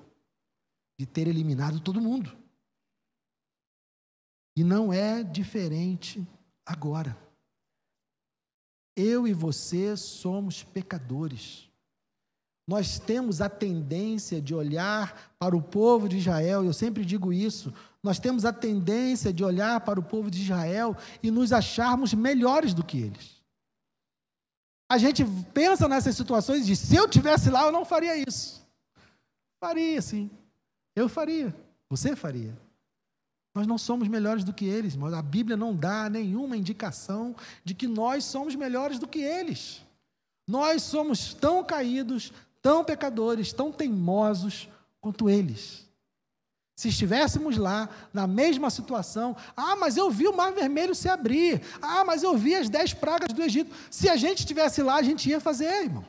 [0.99, 2.37] de ter eliminado todo mundo.
[4.57, 6.27] E não é diferente
[6.64, 7.16] agora.
[9.01, 11.71] Eu e você somos pecadores.
[12.67, 17.73] Nós temos a tendência de olhar para o povo de Israel, eu sempre digo isso.
[18.03, 22.73] Nós temos a tendência de olhar para o povo de Israel e nos acharmos melhores
[22.73, 23.41] do que eles.
[24.89, 28.65] A gente pensa nessas situações e diz: se eu tivesse lá, eu não faria isso.
[29.61, 30.31] Faria, sim.
[30.95, 31.55] Eu faria.
[31.89, 32.57] Você faria.
[33.55, 37.35] Nós não somos melhores do que eles, mas a Bíblia não dá nenhuma indicação
[37.65, 39.85] de que nós somos melhores do que eles.
[40.47, 42.33] Nós somos tão caídos,
[42.63, 44.69] tão pecadores, tão teimosos
[45.01, 45.89] quanto eles.
[46.77, 51.61] Se estivéssemos lá, na mesma situação, ah, mas eu vi o mar vermelho se abrir,
[51.83, 53.75] ah, mas eu vi as dez pragas do Egito.
[53.91, 56.05] Se a gente estivesse lá, a gente ia fazer, irmão.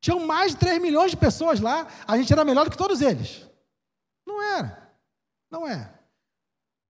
[0.00, 3.00] Tinham mais de 3 milhões de pessoas lá, a gente era melhor do que todos
[3.00, 3.48] eles.
[4.26, 4.92] Não era.
[5.50, 6.03] Não é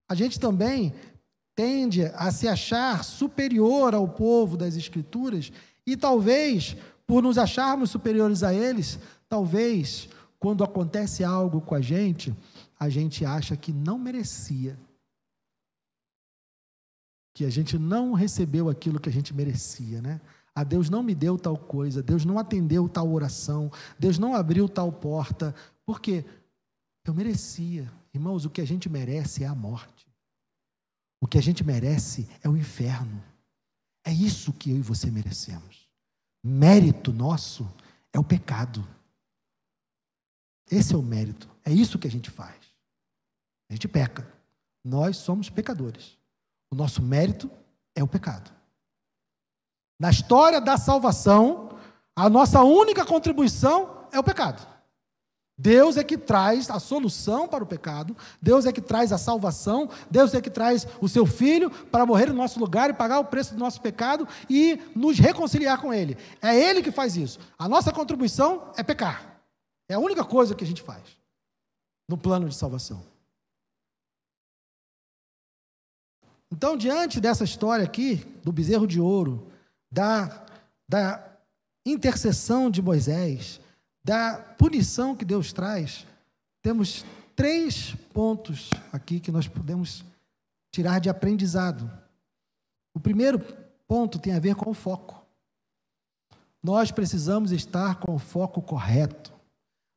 [0.09, 0.93] a gente também
[1.55, 5.53] tende a se achar superior ao povo das Escrituras
[5.87, 12.35] e talvez, por nos acharmos superiores a eles, talvez quando acontece algo com a gente,
[12.79, 14.79] a gente acha que não merecia.
[17.35, 20.21] Que a gente não recebeu aquilo que a gente merecia, né?
[20.55, 24.69] Ah, Deus não me deu tal coisa, Deus não atendeu tal oração, Deus não abriu
[24.69, 26.25] tal porta, porque
[27.05, 27.91] eu merecia.
[28.13, 29.94] Irmãos, o que a gente merece é a morte.
[31.25, 33.25] O que a gente merece é o inferno.
[34.05, 35.89] É isso que eu e você merecemos.
[36.45, 37.67] Mérito nosso
[38.13, 38.87] é o pecado.
[40.71, 41.49] Esse é o mérito.
[41.65, 42.63] É isso que a gente faz.
[43.71, 44.31] A gente peca.
[44.85, 46.19] Nós somos pecadores.
[46.71, 47.51] O nosso mérito
[47.95, 48.53] é o pecado.
[49.99, 51.71] Na história da salvação,
[52.15, 54.74] a nossa única contribuição é o pecado.
[55.57, 59.89] Deus é que traz a solução para o pecado, Deus é que traz a salvação,
[60.11, 63.25] Deus é que traz o seu filho para morrer no nosso lugar e pagar o
[63.25, 66.19] preço do nosso pecado e nos reconciliar com Ele.
[66.43, 67.39] É Ele que faz isso.
[67.57, 69.41] A nossa contribuição é pecar.
[69.89, 71.03] É a única coisa que a gente faz
[72.09, 73.05] no plano de salvação.
[76.51, 79.51] Então, diante dessa história aqui, do bezerro de ouro,
[79.91, 80.47] da,
[80.89, 81.37] da
[81.87, 83.61] intercessão de Moisés,
[84.05, 86.07] da punição que Deus traz,
[86.61, 90.05] temos três pontos aqui que nós podemos
[90.71, 91.91] tirar de aprendizado.
[92.93, 93.39] O primeiro
[93.89, 95.25] ponto tem a ver com o foco.
[96.63, 99.33] Nós precisamos estar com o foco correto.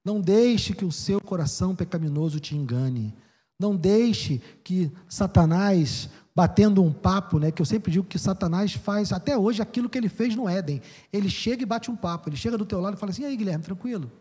[0.03, 3.13] Não deixe que o seu coração pecaminoso te engane.
[3.59, 7.49] Não deixe que Satanás batendo um papo, né?
[7.49, 10.83] Que eu sempre digo que Satanás faz até hoje aquilo que ele fez no Éden.
[11.11, 12.29] Ele chega e bate um papo.
[12.29, 14.11] Ele chega do teu lado e fala assim: "E aí, Guilherme, tranquilo?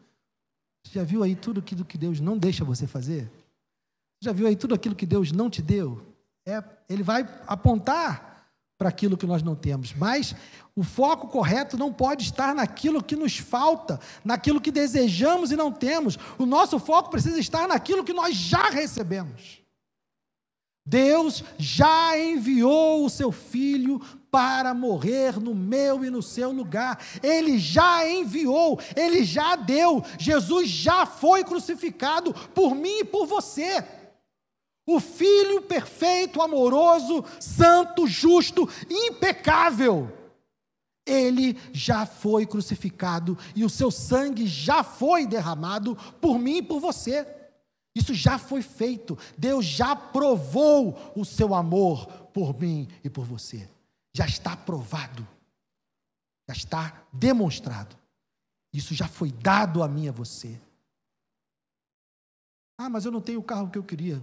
[0.82, 3.30] Você já viu aí tudo aquilo que Deus não deixa você fazer?
[4.22, 6.00] Já viu aí tudo aquilo que Deus não te deu?
[6.46, 8.48] É, ele vai apontar
[8.78, 10.34] para aquilo que nós não temos, mas
[10.74, 15.70] o foco correto não pode estar naquilo que nos falta, naquilo que desejamos e não
[15.70, 16.18] temos.
[16.38, 19.65] O nosso foco precisa estar naquilo que nós já recebemos.
[20.86, 27.04] Deus já enviou o seu filho para morrer no meu e no seu lugar.
[27.20, 30.04] Ele já enviou, ele já deu.
[30.16, 33.84] Jesus já foi crucificado por mim e por você.
[34.86, 40.12] O filho perfeito, amoroso, santo, justo, impecável.
[41.04, 46.78] Ele já foi crucificado e o seu sangue já foi derramado por mim e por
[46.78, 47.35] você.
[47.96, 49.16] Isso já foi feito.
[49.38, 53.66] Deus já provou o seu amor por mim e por você.
[54.14, 55.26] Já está provado.
[56.46, 57.96] Já está demonstrado.
[58.70, 60.60] Isso já foi dado a mim e a você.
[62.76, 64.22] Ah, mas eu não tenho o carro que eu queria.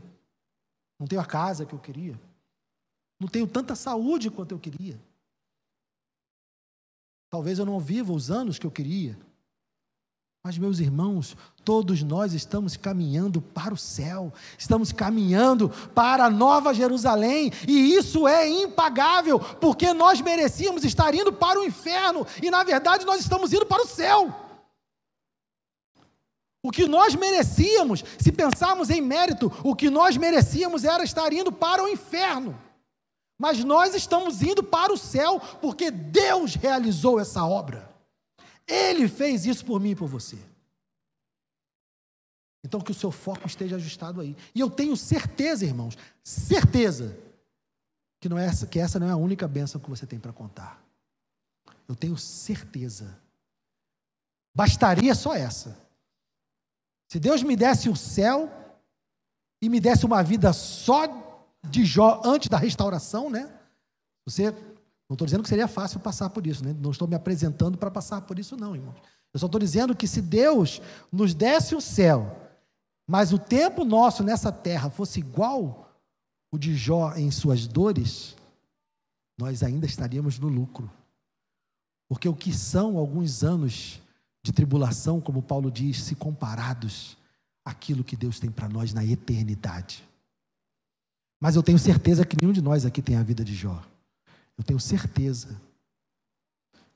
[1.00, 2.14] Não tenho a casa que eu queria.
[3.20, 5.02] Não tenho tanta saúde quanto eu queria.
[7.28, 9.18] Talvez eu não viva os anos que eu queria.
[10.46, 16.74] Mas, meus irmãos, todos nós estamos caminhando para o céu, estamos caminhando para a Nova
[16.74, 22.62] Jerusalém, e isso é impagável, porque nós merecíamos estar indo para o inferno, e na
[22.62, 24.36] verdade nós estamos indo para o céu.
[26.62, 31.54] O que nós merecíamos, se pensarmos em mérito, o que nós merecíamos era estar indo
[31.54, 32.60] para o inferno.
[33.40, 37.93] Mas nós estamos indo para o céu, porque Deus realizou essa obra.
[38.68, 40.38] Ele fez isso por mim e por você.
[42.64, 44.38] Então que o seu foco esteja ajustado aí.
[44.56, 47.18] E eu tenho certeza, irmãos, certeza
[48.20, 50.32] que não é essa, que essa não é a única bênção que você tem para
[50.32, 50.82] contar.
[51.88, 53.20] Eu tenho certeza.
[54.56, 55.78] Bastaria só essa.
[57.10, 58.50] Se Deus me desse o céu
[59.62, 61.06] e me desse uma vida só
[61.70, 63.54] de Jó antes da restauração, né?
[64.26, 64.54] Você
[65.10, 66.76] não estou dizendo que seria fácil passar por isso, né?
[66.80, 68.96] não estou me apresentando para passar por isso, não, irmãos.
[69.34, 72.40] Eu só estou dizendo que se Deus nos desse o céu,
[73.08, 75.90] mas o tempo nosso nessa terra fosse igual
[76.52, 78.36] o de Jó em suas dores,
[79.38, 80.90] nós ainda estaríamos no lucro.
[82.08, 84.00] Porque o que são alguns anos
[84.44, 87.18] de tribulação, como Paulo diz, se comparados
[87.66, 90.08] àquilo que Deus tem para nós na eternidade.
[91.42, 93.84] Mas eu tenho certeza que nenhum de nós aqui tem a vida de Jó.
[94.58, 95.60] Eu tenho certeza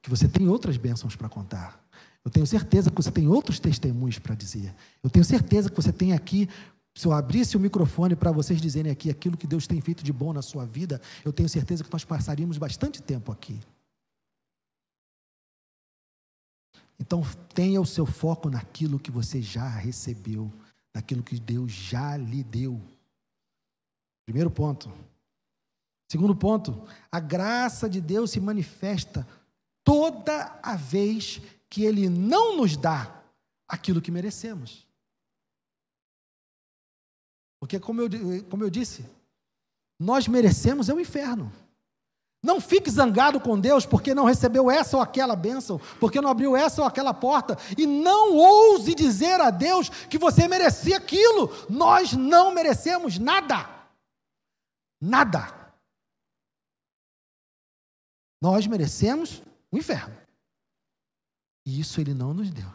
[0.02, 1.84] que você tem outras bênçãos para contar.
[2.24, 4.74] Eu tenho certeza que você tem outros testemunhos para dizer.
[5.02, 6.50] Eu tenho certeza que você tem aqui,
[6.94, 10.12] se eu abrisse o microfone para vocês dizerem aqui aquilo que Deus tem feito de
[10.12, 13.60] bom na sua vida, eu tenho certeza que nós passaríamos bastante tempo aqui.
[17.00, 17.22] Então,
[17.54, 20.52] tenha o seu foco naquilo que você já recebeu,
[20.94, 22.82] naquilo que Deus já lhe deu.
[24.26, 24.92] Primeiro ponto.
[26.08, 29.28] Segundo ponto, a graça de Deus se manifesta
[29.84, 33.24] toda a vez que Ele não nos dá
[33.68, 34.88] aquilo que merecemos.
[37.60, 38.10] Porque, como eu,
[38.50, 39.06] como eu disse,
[40.00, 41.52] nós merecemos é o inferno.
[42.42, 46.56] Não fique zangado com Deus porque não recebeu essa ou aquela bênção, porque não abriu
[46.56, 51.52] essa ou aquela porta, e não ouse dizer a Deus que você merecia aquilo.
[51.68, 53.68] Nós não merecemos nada.
[55.02, 55.67] Nada.
[58.42, 60.16] Nós merecemos o inferno.
[61.66, 62.72] E isso ele não nos deu.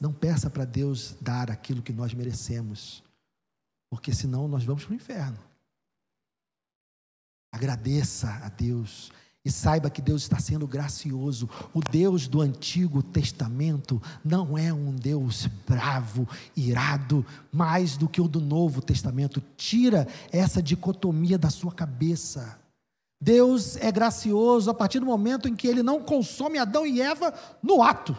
[0.00, 3.02] Não peça para Deus dar aquilo que nós merecemos,
[3.90, 5.38] porque senão nós vamos para o inferno.
[7.52, 9.12] Agradeça a Deus
[9.44, 11.48] e saiba que Deus está sendo gracioso.
[11.74, 18.28] O Deus do Antigo Testamento não é um Deus bravo, irado, mais do que o
[18.28, 19.42] do Novo Testamento.
[19.56, 22.58] Tira essa dicotomia da sua cabeça.
[23.20, 27.34] Deus é gracioso a partir do momento em que ele não consome Adão e Eva
[27.62, 28.16] no ato.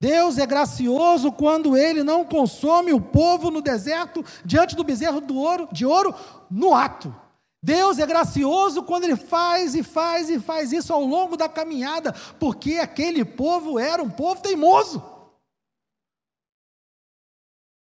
[0.00, 5.36] Deus é gracioso quando ele não consome o povo no deserto diante do bezerro do
[5.36, 6.14] ouro, de ouro
[6.50, 7.14] no ato.
[7.66, 12.12] Deus é gracioso quando ele faz e faz e faz isso ao longo da caminhada,
[12.38, 15.02] porque aquele povo era um povo teimoso.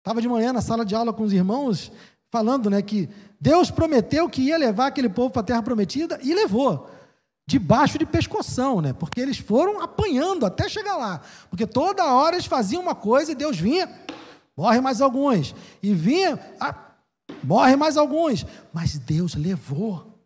[0.01, 1.93] Estava de manhã na sala de aula com os irmãos,
[2.29, 3.09] falando né, que
[3.41, 6.91] Deus prometeu que ia levar aquele povo para a terra prometida e levou
[7.47, 8.93] debaixo de pescoção, né?
[8.93, 11.21] Porque eles foram apanhando até chegar lá.
[11.49, 13.89] Porque toda hora eles faziam uma coisa e Deus vinha,
[14.57, 15.55] morre mais alguns.
[15.81, 16.37] E vinha,
[17.43, 18.45] morre mais alguns.
[18.73, 20.19] Mas Deus levou.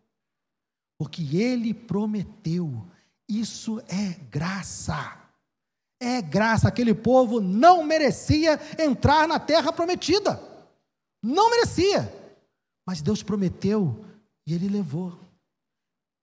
[0.97, 2.85] Porque ele prometeu.
[3.27, 5.17] Isso é graça.
[5.99, 6.67] É graça.
[6.67, 10.41] Aquele povo não merecia entrar na terra prometida.
[11.21, 12.13] Não merecia.
[12.85, 14.05] Mas Deus prometeu
[14.45, 15.17] e ele levou.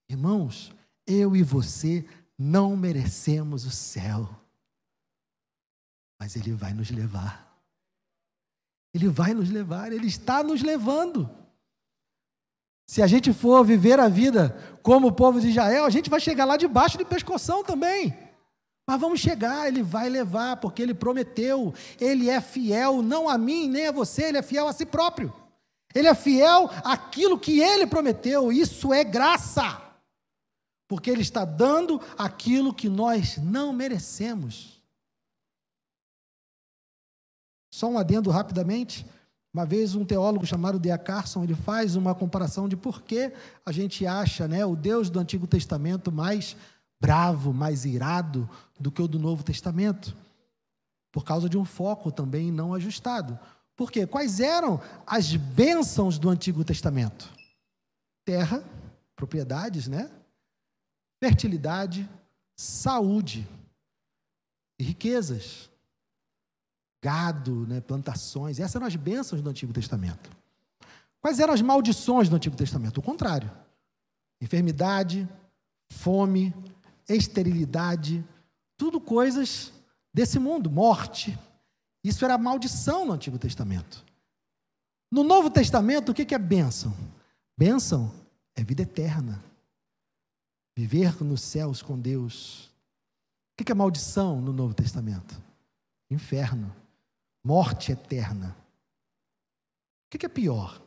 [0.08, 0.72] Irmãos,
[1.06, 2.04] eu e você
[2.38, 4.28] não merecemos o céu,
[6.18, 7.49] mas Ele vai nos levar.
[8.94, 11.30] Ele vai nos levar, Ele está nos levando.
[12.86, 16.18] Se a gente for viver a vida como o povo de Israel, a gente vai
[16.18, 18.16] chegar lá debaixo de pescoção também.
[18.86, 21.72] Mas vamos chegar, Ele vai levar, porque Ele prometeu.
[22.00, 25.32] Ele é fiel, não a mim nem a você, Ele é fiel a si próprio.
[25.94, 28.50] Ele é fiel àquilo que Ele prometeu.
[28.50, 29.90] Isso é graça
[30.90, 34.79] porque Ele está dando aquilo que nós não merecemos.
[37.70, 39.06] Só um adendo rapidamente.
[39.52, 40.98] Uma vez um teólogo chamado D.A.
[40.98, 43.32] Carson, ele faz uma comparação de por que
[43.64, 46.56] a gente acha né, o Deus do Antigo Testamento mais
[47.00, 48.48] bravo, mais irado
[48.78, 50.16] do que o do Novo Testamento.
[51.10, 53.38] Por causa de um foco também não ajustado.
[53.76, 54.06] Por quê?
[54.06, 57.28] Quais eram as bênçãos do Antigo Testamento?
[58.24, 58.62] Terra,
[59.16, 60.10] propriedades, né?
[61.20, 62.08] fertilidade,
[62.56, 63.46] saúde
[64.78, 65.69] e riquezas,
[67.02, 68.60] gado, né, plantações.
[68.60, 70.30] Essas eram as bênçãos do Antigo Testamento.
[71.20, 72.98] Quais eram as maldições do Antigo Testamento?
[72.98, 73.50] O contrário:
[74.40, 75.28] enfermidade,
[75.90, 76.54] fome,
[77.08, 78.24] esterilidade,
[78.76, 79.72] tudo coisas
[80.12, 81.38] desse mundo, morte.
[82.02, 84.04] Isso era maldição no Antigo Testamento.
[85.10, 86.94] No Novo Testamento, o que é bênção?
[87.58, 88.10] Bênção
[88.54, 89.42] é vida eterna.
[90.76, 92.70] Viver nos céus com Deus.
[93.52, 95.38] O que é maldição no Novo Testamento?
[96.10, 96.74] Inferno.
[97.42, 98.56] Morte eterna.
[100.06, 100.80] O que é pior?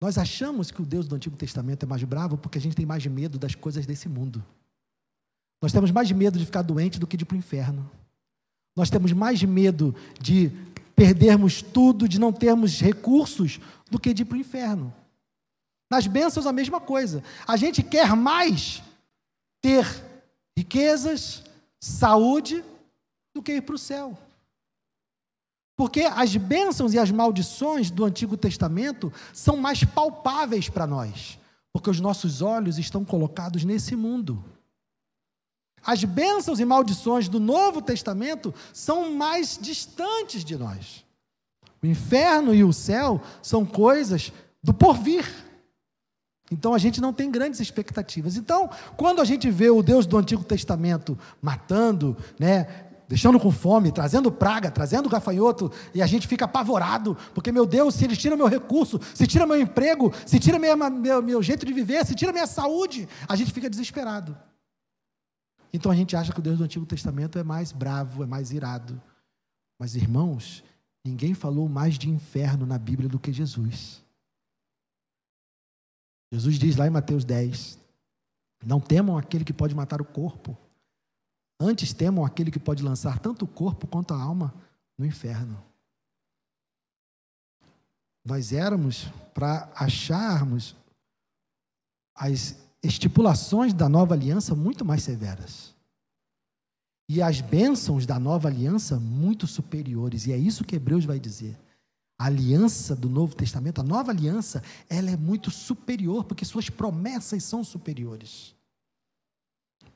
[0.00, 2.86] Nós achamos que o Deus do Antigo Testamento é mais bravo porque a gente tem
[2.86, 4.44] mais medo das coisas desse mundo.
[5.60, 7.90] Nós temos mais medo de ficar doente do que de ir para o inferno.
[8.74, 10.50] Nós temos mais medo de
[10.96, 13.60] perdermos tudo, de não termos recursos,
[13.90, 14.94] do que de ir para o inferno.
[15.90, 17.22] Nas bênçãos, a mesma coisa.
[17.46, 18.82] A gente quer mais
[19.60, 19.84] ter
[20.56, 21.42] riquezas,
[21.78, 22.64] saúde,
[23.34, 24.16] do que ir para o céu.
[25.76, 31.38] Porque as bênçãos e as maldições do Antigo Testamento são mais palpáveis para nós,
[31.72, 34.44] porque os nossos olhos estão colocados nesse mundo.
[35.82, 41.04] As bênçãos e maldições do Novo Testamento são mais distantes de nós.
[41.82, 45.26] O inferno e o céu são coisas do porvir.
[46.50, 48.36] Então a gente não tem grandes expectativas.
[48.36, 53.90] Então, quando a gente vê o Deus do Antigo Testamento matando, né, deixando com fome,
[53.90, 58.36] trazendo praga, trazendo gafanhoto, e a gente fica apavorado, porque, meu Deus, se eles tiram
[58.36, 62.14] meu recurso, se tira meu emprego, se tira minha, meu, meu jeito de viver, se
[62.14, 64.38] tira minha saúde, a gente fica desesperado.
[65.72, 68.52] Então a gente acha que o Deus do Antigo Testamento é mais bravo, é mais
[68.52, 69.02] irado.
[69.76, 70.62] Mas, irmãos,
[71.04, 74.04] ninguém falou mais de inferno na Bíblia do que Jesus.
[76.32, 77.76] Jesus diz lá em Mateus 10:
[78.64, 80.56] Não temam aquele que pode matar o corpo,
[81.62, 84.54] Antes temam aquele que pode lançar tanto o corpo quanto a alma
[84.96, 85.62] no inferno.
[88.24, 89.04] Nós éramos
[89.34, 90.74] para acharmos
[92.14, 95.74] as estipulações da nova aliança muito mais severas.
[97.06, 100.26] E as bênçãos da nova aliança muito superiores.
[100.26, 101.58] E é isso que Hebreus vai dizer.
[102.18, 107.42] A aliança do Novo Testamento, a nova aliança, ela é muito superior, porque suas promessas
[107.42, 108.54] são superiores.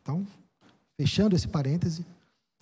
[0.03, 0.27] Então,
[0.97, 2.07] fechando esse parêntese,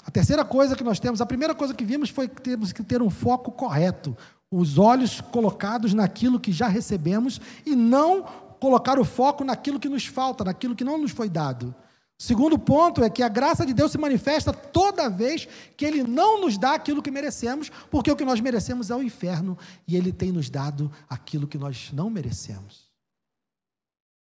[0.05, 2.83] a terceira coisa que nós temos, a primeira coisa que vimos foi que temos que
[2.83, 4.17] ter um foco correto,
[4.51, 8.23] os olhos colocados naquilo que já recebemos e não
[8.59, 11.75] colocar o foco naquilo que nos falta, naquilo que não nos foi dado.
[12.19, 16.03] O segundo ponto é que a graça de Deus se manifesta toda vez que Ele
[16.05, 19.59] não nos dá aquilo que merecemos, porque o que nós merecemos é o inferno
[19.89, 22.91] e Ele tem nos dado aquilo que nós não merecemos.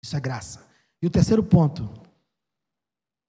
[0.03, 0.65] Isso é graça.
[1.01, 1.89] E o terceiro ponto,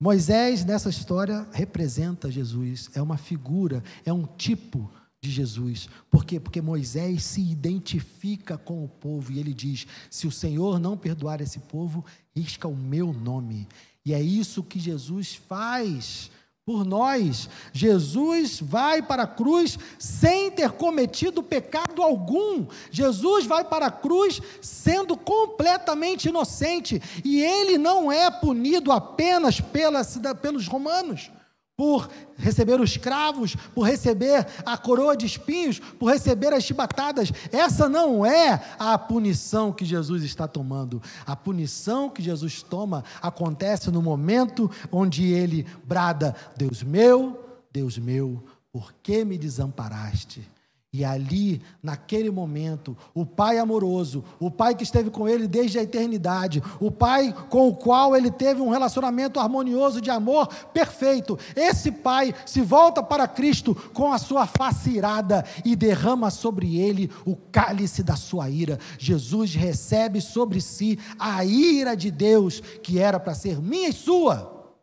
[0.02, 4.90] Moisés, nessa história, representa Jesus, é uma figura, é um tipo
[5.20, 5.88] de Jesus.
[6.10, 6.40] Por quê?
[6.40, 11.40] Porque Moisés se identifica com o povo e ele diz: se o Senhor não perdoar
[11.40, 13.68] esse povo, risca o meu nome.
[14.04, 16.32] E é isso que Jesus faz
[16.64, 17.48] por nós.
[17.72, 22.66] Jesus vai para a cruz sem ter cometido pecado algum.
[22.90, 27.02] Jesus vai para a cruz sendo completamente inocente.
[27.24, 30.02] E ele não é punido apenas pela,
[30.40, 31.30] pelos romanos
[31.76, 37.32] por receber os cravos, por receber a coroa de espinhos, por receber as chibatadas.
[37.50, 41.02] Essa não é a punição que Jesus está tomando.
[41.26, 47.42] A punição que Jesus toma acontece no momento onde ele brada: Deus meu,
[47.72, 50.51] Deus meu, por que me desamparaste?
[50.94, 55.82] E ali, naquele momento, o Pai amoroso, o Pai que esteve com ele desde a
[55.82, 61.90] eternidade, o Pai com o qual ele teve um relacionamento harmonioso de amor perfeito, esse
[61.90, 67.36] Pai se volta para Cristo com a sua face irada e derrama sobre ele o
[67.36, 68.78] cálice da sua ira.
[68.98, 74.76] Jesus recebe sobre si a ira de Deus, que era para ser minha e sua.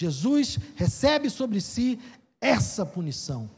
[0.00, 2.00] Jesus recebe sobre si
[2.40, 3.50] essa punição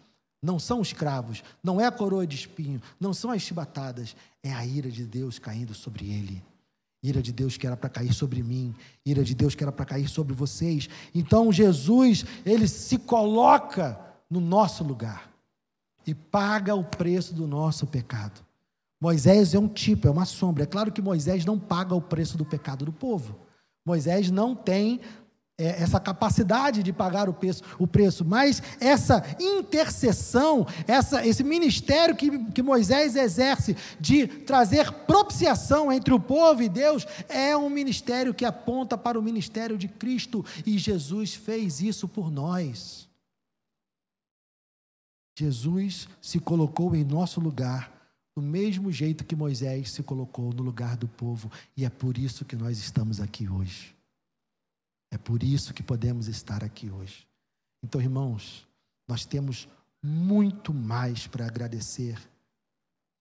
[0.44, 4.52] não são os cravos, não é a coroa de espinho, não são as chibatadas, é
[4.52, 6.44] a ira de Deus caindo sobre ele.
[7.02, 8.74] Ira de Deus que era para cair sobre mim,
[9.04, 10.88] ira de Deus que era para cair sobre vocês.
[11.14, 13.98] Então Jesus, ele se coloca
[14.30, 15.30] no nosso lugar
[16.06, 18.44] e paga o preço do nosso pecado.
[19.00, 20.64] Moisés é um tipo, é uma sombra.
[20.64, 23.36] É claro que Moisés não paga o preço do pecado do povo.
[23.84, 25.00] Moisés não tem
[25.56, 32.16] é, essa capacidade de pagar o preço, o preço, mas essa intercessão, essa, esse ministério
[32.16, 38.34] que, que Moisés exerce de trazer propiciação entre o povo e Deus, é um ministério
[38.34, 43.08] que aponta para o ministério de Cristo, e Jesus fez isso por nós.
[45.38, 47.92] Jesus se colocou em nosso lugar,
[48.36, 52.44] do mesmo jeito que Moisés se colocou no lugar do povo, e é por isso
[52.44, 53.93] que nós estamos aqui hoje.
[55.14, 57.24] É por isso que podemos estar aqui hoje.
[57.80, 58.66] Então, irmãos,
[59.06, 59.68] nós temos
[60.02, 62.18] muito mais para agradecer,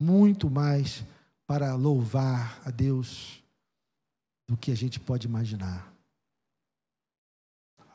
[0.01, 1.05] muito mais
[1.45, 3.43] para louvar a Deus
[4.47, 5.93] do que a gente pode imaginar.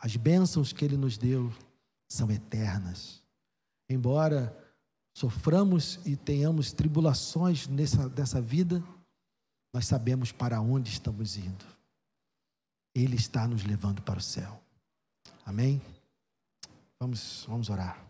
[0.00, 1.52] As bênçãos que Ele nos deu
[2.08, 3.20] são eternas.
[3.90, 4.56] Embora
[5.12, 8.80] soframos e tenhamos tribulações nessa, nessa vida,
[9.74, 11.77] nós sabemos para onde estamos indo.
[12.98, 14.60] Ele está nos levando para o céu.
[15.46, 15.80] Amém?
[16.98, 18.04] Vamos, vamos orar.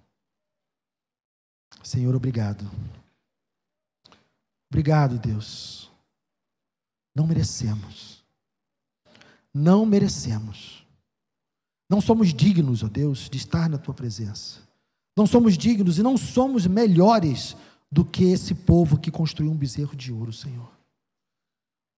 [1.82, 2.64] Senhor, obrigado.
[4.70, 5.90] Obrigado, Deus.
[7.14, 8.24] Não merecemos.
[9.52, 10.86] Não merecemos.
[11.86, 14.60] Não somos dignos, ó Deus, de estar na tua presença.
[15.14, 17.54] Não somos dignos e não somos melhores
[17.92, 20.77] do que esse povo que construiu um bezerro de ouro, Senhor.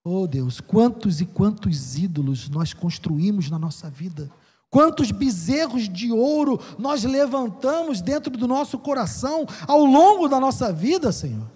[0.03, 4.31] Oh Deus, quantos e quantos ídolos nós construímos na nossa vida.
[4.71, 11.13] Quantos bezerros de ouro nós levantamos dentro do nosso coração ao longo da nossa vida,
[11.13, 11.47] Senhor.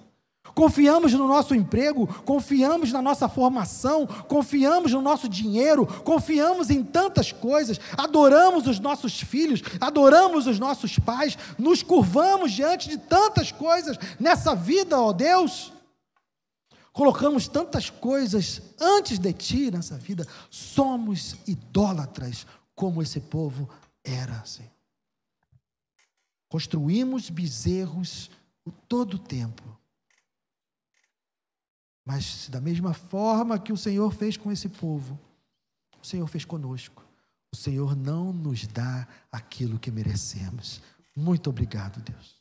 [0.55, 7.32] Confiamos no nosso emprego, confiamos na nossa formação, confiamos no nosso dinheiro, confiamos em tantas
[7.32, 13.99] coisas, adoramos os nossos filhos, adoramos os nossos pais, nos curvamos diante de tantas coisas
[14.20, 15.72] nessa vida, ó Deus
[16.95, 23.68] colocamos tantas coisas antes de ti nessa vida, somos idólatras como esse povo
[24.05, 24.45] era.
[24.45, 24.70] Senhor.
[26.49, 28.30] Construímos bezerros
[28.64, 29.76] o todo o tempo.
[32.05, 35.18] Mas da mesma forma que o Senhor fez com esse povo,
[36.01, 37.03] o Senhor fez conosco.
[37.53, 40.82] o Senhor não nos dá aquilo que merecemos.
[41.16, 42.34] Muito obrigado, Deus.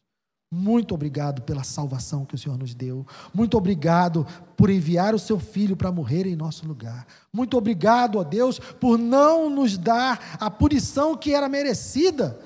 [0.53, 3.07] Muito obrigado pela salvação que o Senhor nos deu.
[3.33, 4.23] Muito obrigado
[4.55, 7.07] por enviar o seu filho para morrer em nosso lugar.
[7.33, 12.39] Muito obrigado, ó Deus, por não nos dar a punição que era merecida.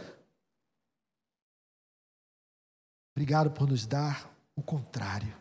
[3.13, 5.35] Obrigado por nos dar o contrário.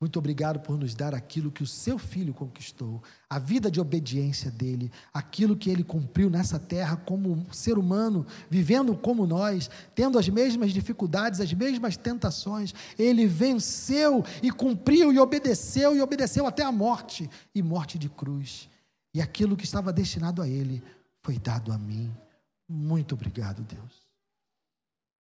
[0.00, 4.50] Muito obrigado por nos dar aquilo que o seu filho conquistou, a vida de obediência
[4.50, 10.28] dele, aquilo que ele cumpriu nessa terra como ser humano, vivendo como nós, tendo as
[10.28, 12.74] mesmas dificuldades, as mesmas tentações.
[12.98, 18.68] Ele venceu e cumpriu e obedeceu e obedeceu até a morte e morte de cruz.
[19.14, 20.82] E aquilo que estava destinado a ele
[21.22, 22.12] foi dado a mim.
[22.68, 24.04] Muito obrigado, Deus.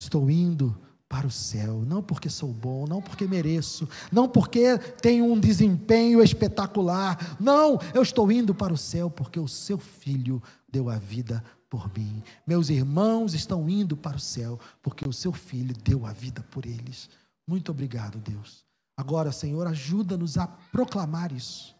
[0.00, 0.76] Estou indo
[1.08, 6.22] para o céu, não porque sou bom, não porque mereço, não porque tenho um desempenho
[6.22, 11.42] espetacular, não, eu estou indo para o céu porque o seu filho deu a vida
[11.70, 12.22] por mim.
[12.46, 16.66] Meus irmãos estão indo para o céu porque o seu filho deu a vida por
[16.66, 17.08] eles.
[17.46, 18.64] Muito obrigado, Deus.
[18.96, 21.75] Agora, Senhor, ajuda-nos a proclamar isso.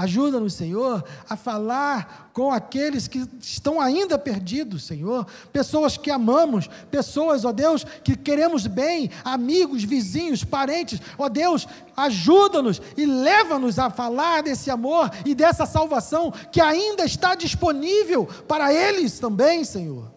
[0.00, 5.26] Ajuda-nos, Senhor, a falar com aqueles que estão ainda perdidos, Senhor.
[5.52, 11.02] Pessoas que amamos, pessoas, ó Deus, que queremos bem, amigos, vizinhos, parentes.
[11.18, 17.34] Ó Deus, ajuda-nos e leva-nos a falar desse amor e dessa salvação que ainda está
[17.34, 20.10] disponível para eles também, Senhor.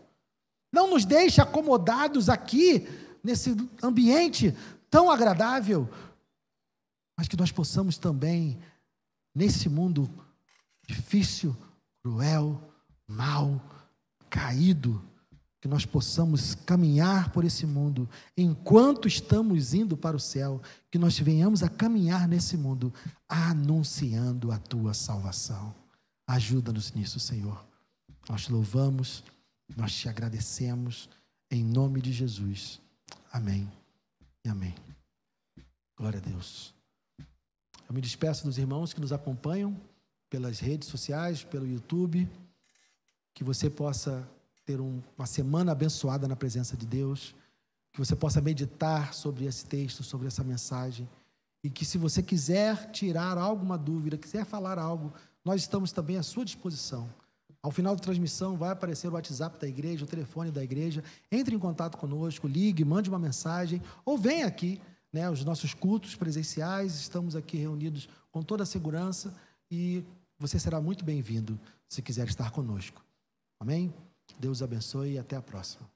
[0.71, 2.87] Não nos deixe acomodados aqui,
[3.21, 3.53] nesse
[3.83, 4.55] ambiente
[4.89, 5.89] tão agradável,
[7.17, 8.57] mas que nós possamos também
[9.33, 10.09] nesse mundo
[10.87, 11.55] difícil,
[12.01, 12.61] cruel,
[13.07, 13.61] mal,
[14.29, 15.01] caído,
[15.61, 20.61] que nós possamos caminhar por esse mundo enquanto estamos indo para o céu,
[20.91, 22.93] que nós venhamos a caminhar nesse mundo
[23.29, 25.73] anunciando a tua salvação.
[26.27, 27.65] Ajuda-nos nisso, Senhor.
[28.27, 29.23] Nós te louvamos,
[29.75, 31.09] nós te agradecemos
[31.49, 32.81] em nome de Jesus.
[33.31, 33.71] Amém.
[34.43, 34.75] E amém.
[35.95, 36.72] Glória a Deus.
[37.87, 39.75] Eu me despeço dos irmãos que nos acompanham
[40.29, 42.29] pelas redes sociais, pelo YouTube.
[43.33, 44.27] Que você possa
[44.65, 47.35] ter um, uma semana abençoada na presença de Deus.
[47.91, 51.07] Que você possa meditar sobre esse texto, sobre essa mensagem.
[51.63, 55.13] E que se você quiser tirar alguma dúvida, quiser falar algo,
[55.45, 57.09] nós estamos também à sua disposição.
[57.61, 61.01] Ao final da transmissão vai aparecer o WhatsApp da igreja, o telefone da igreja.
[61.31, 64.81] Entre em contato conosco, ligue, mande uma mensagem ou venha aqui
[65.13, 69.33] né, os nossos cultos presenciais, estamos aqui reunidos com toda a segurança
[69.69, 70.03] e
[70.39, 73.05] você será muito bem-vindo se quiser estar conosco.
[73.59, 73.93] Amém?
[74.39, 75.87] Deus abençoe e até a próxima.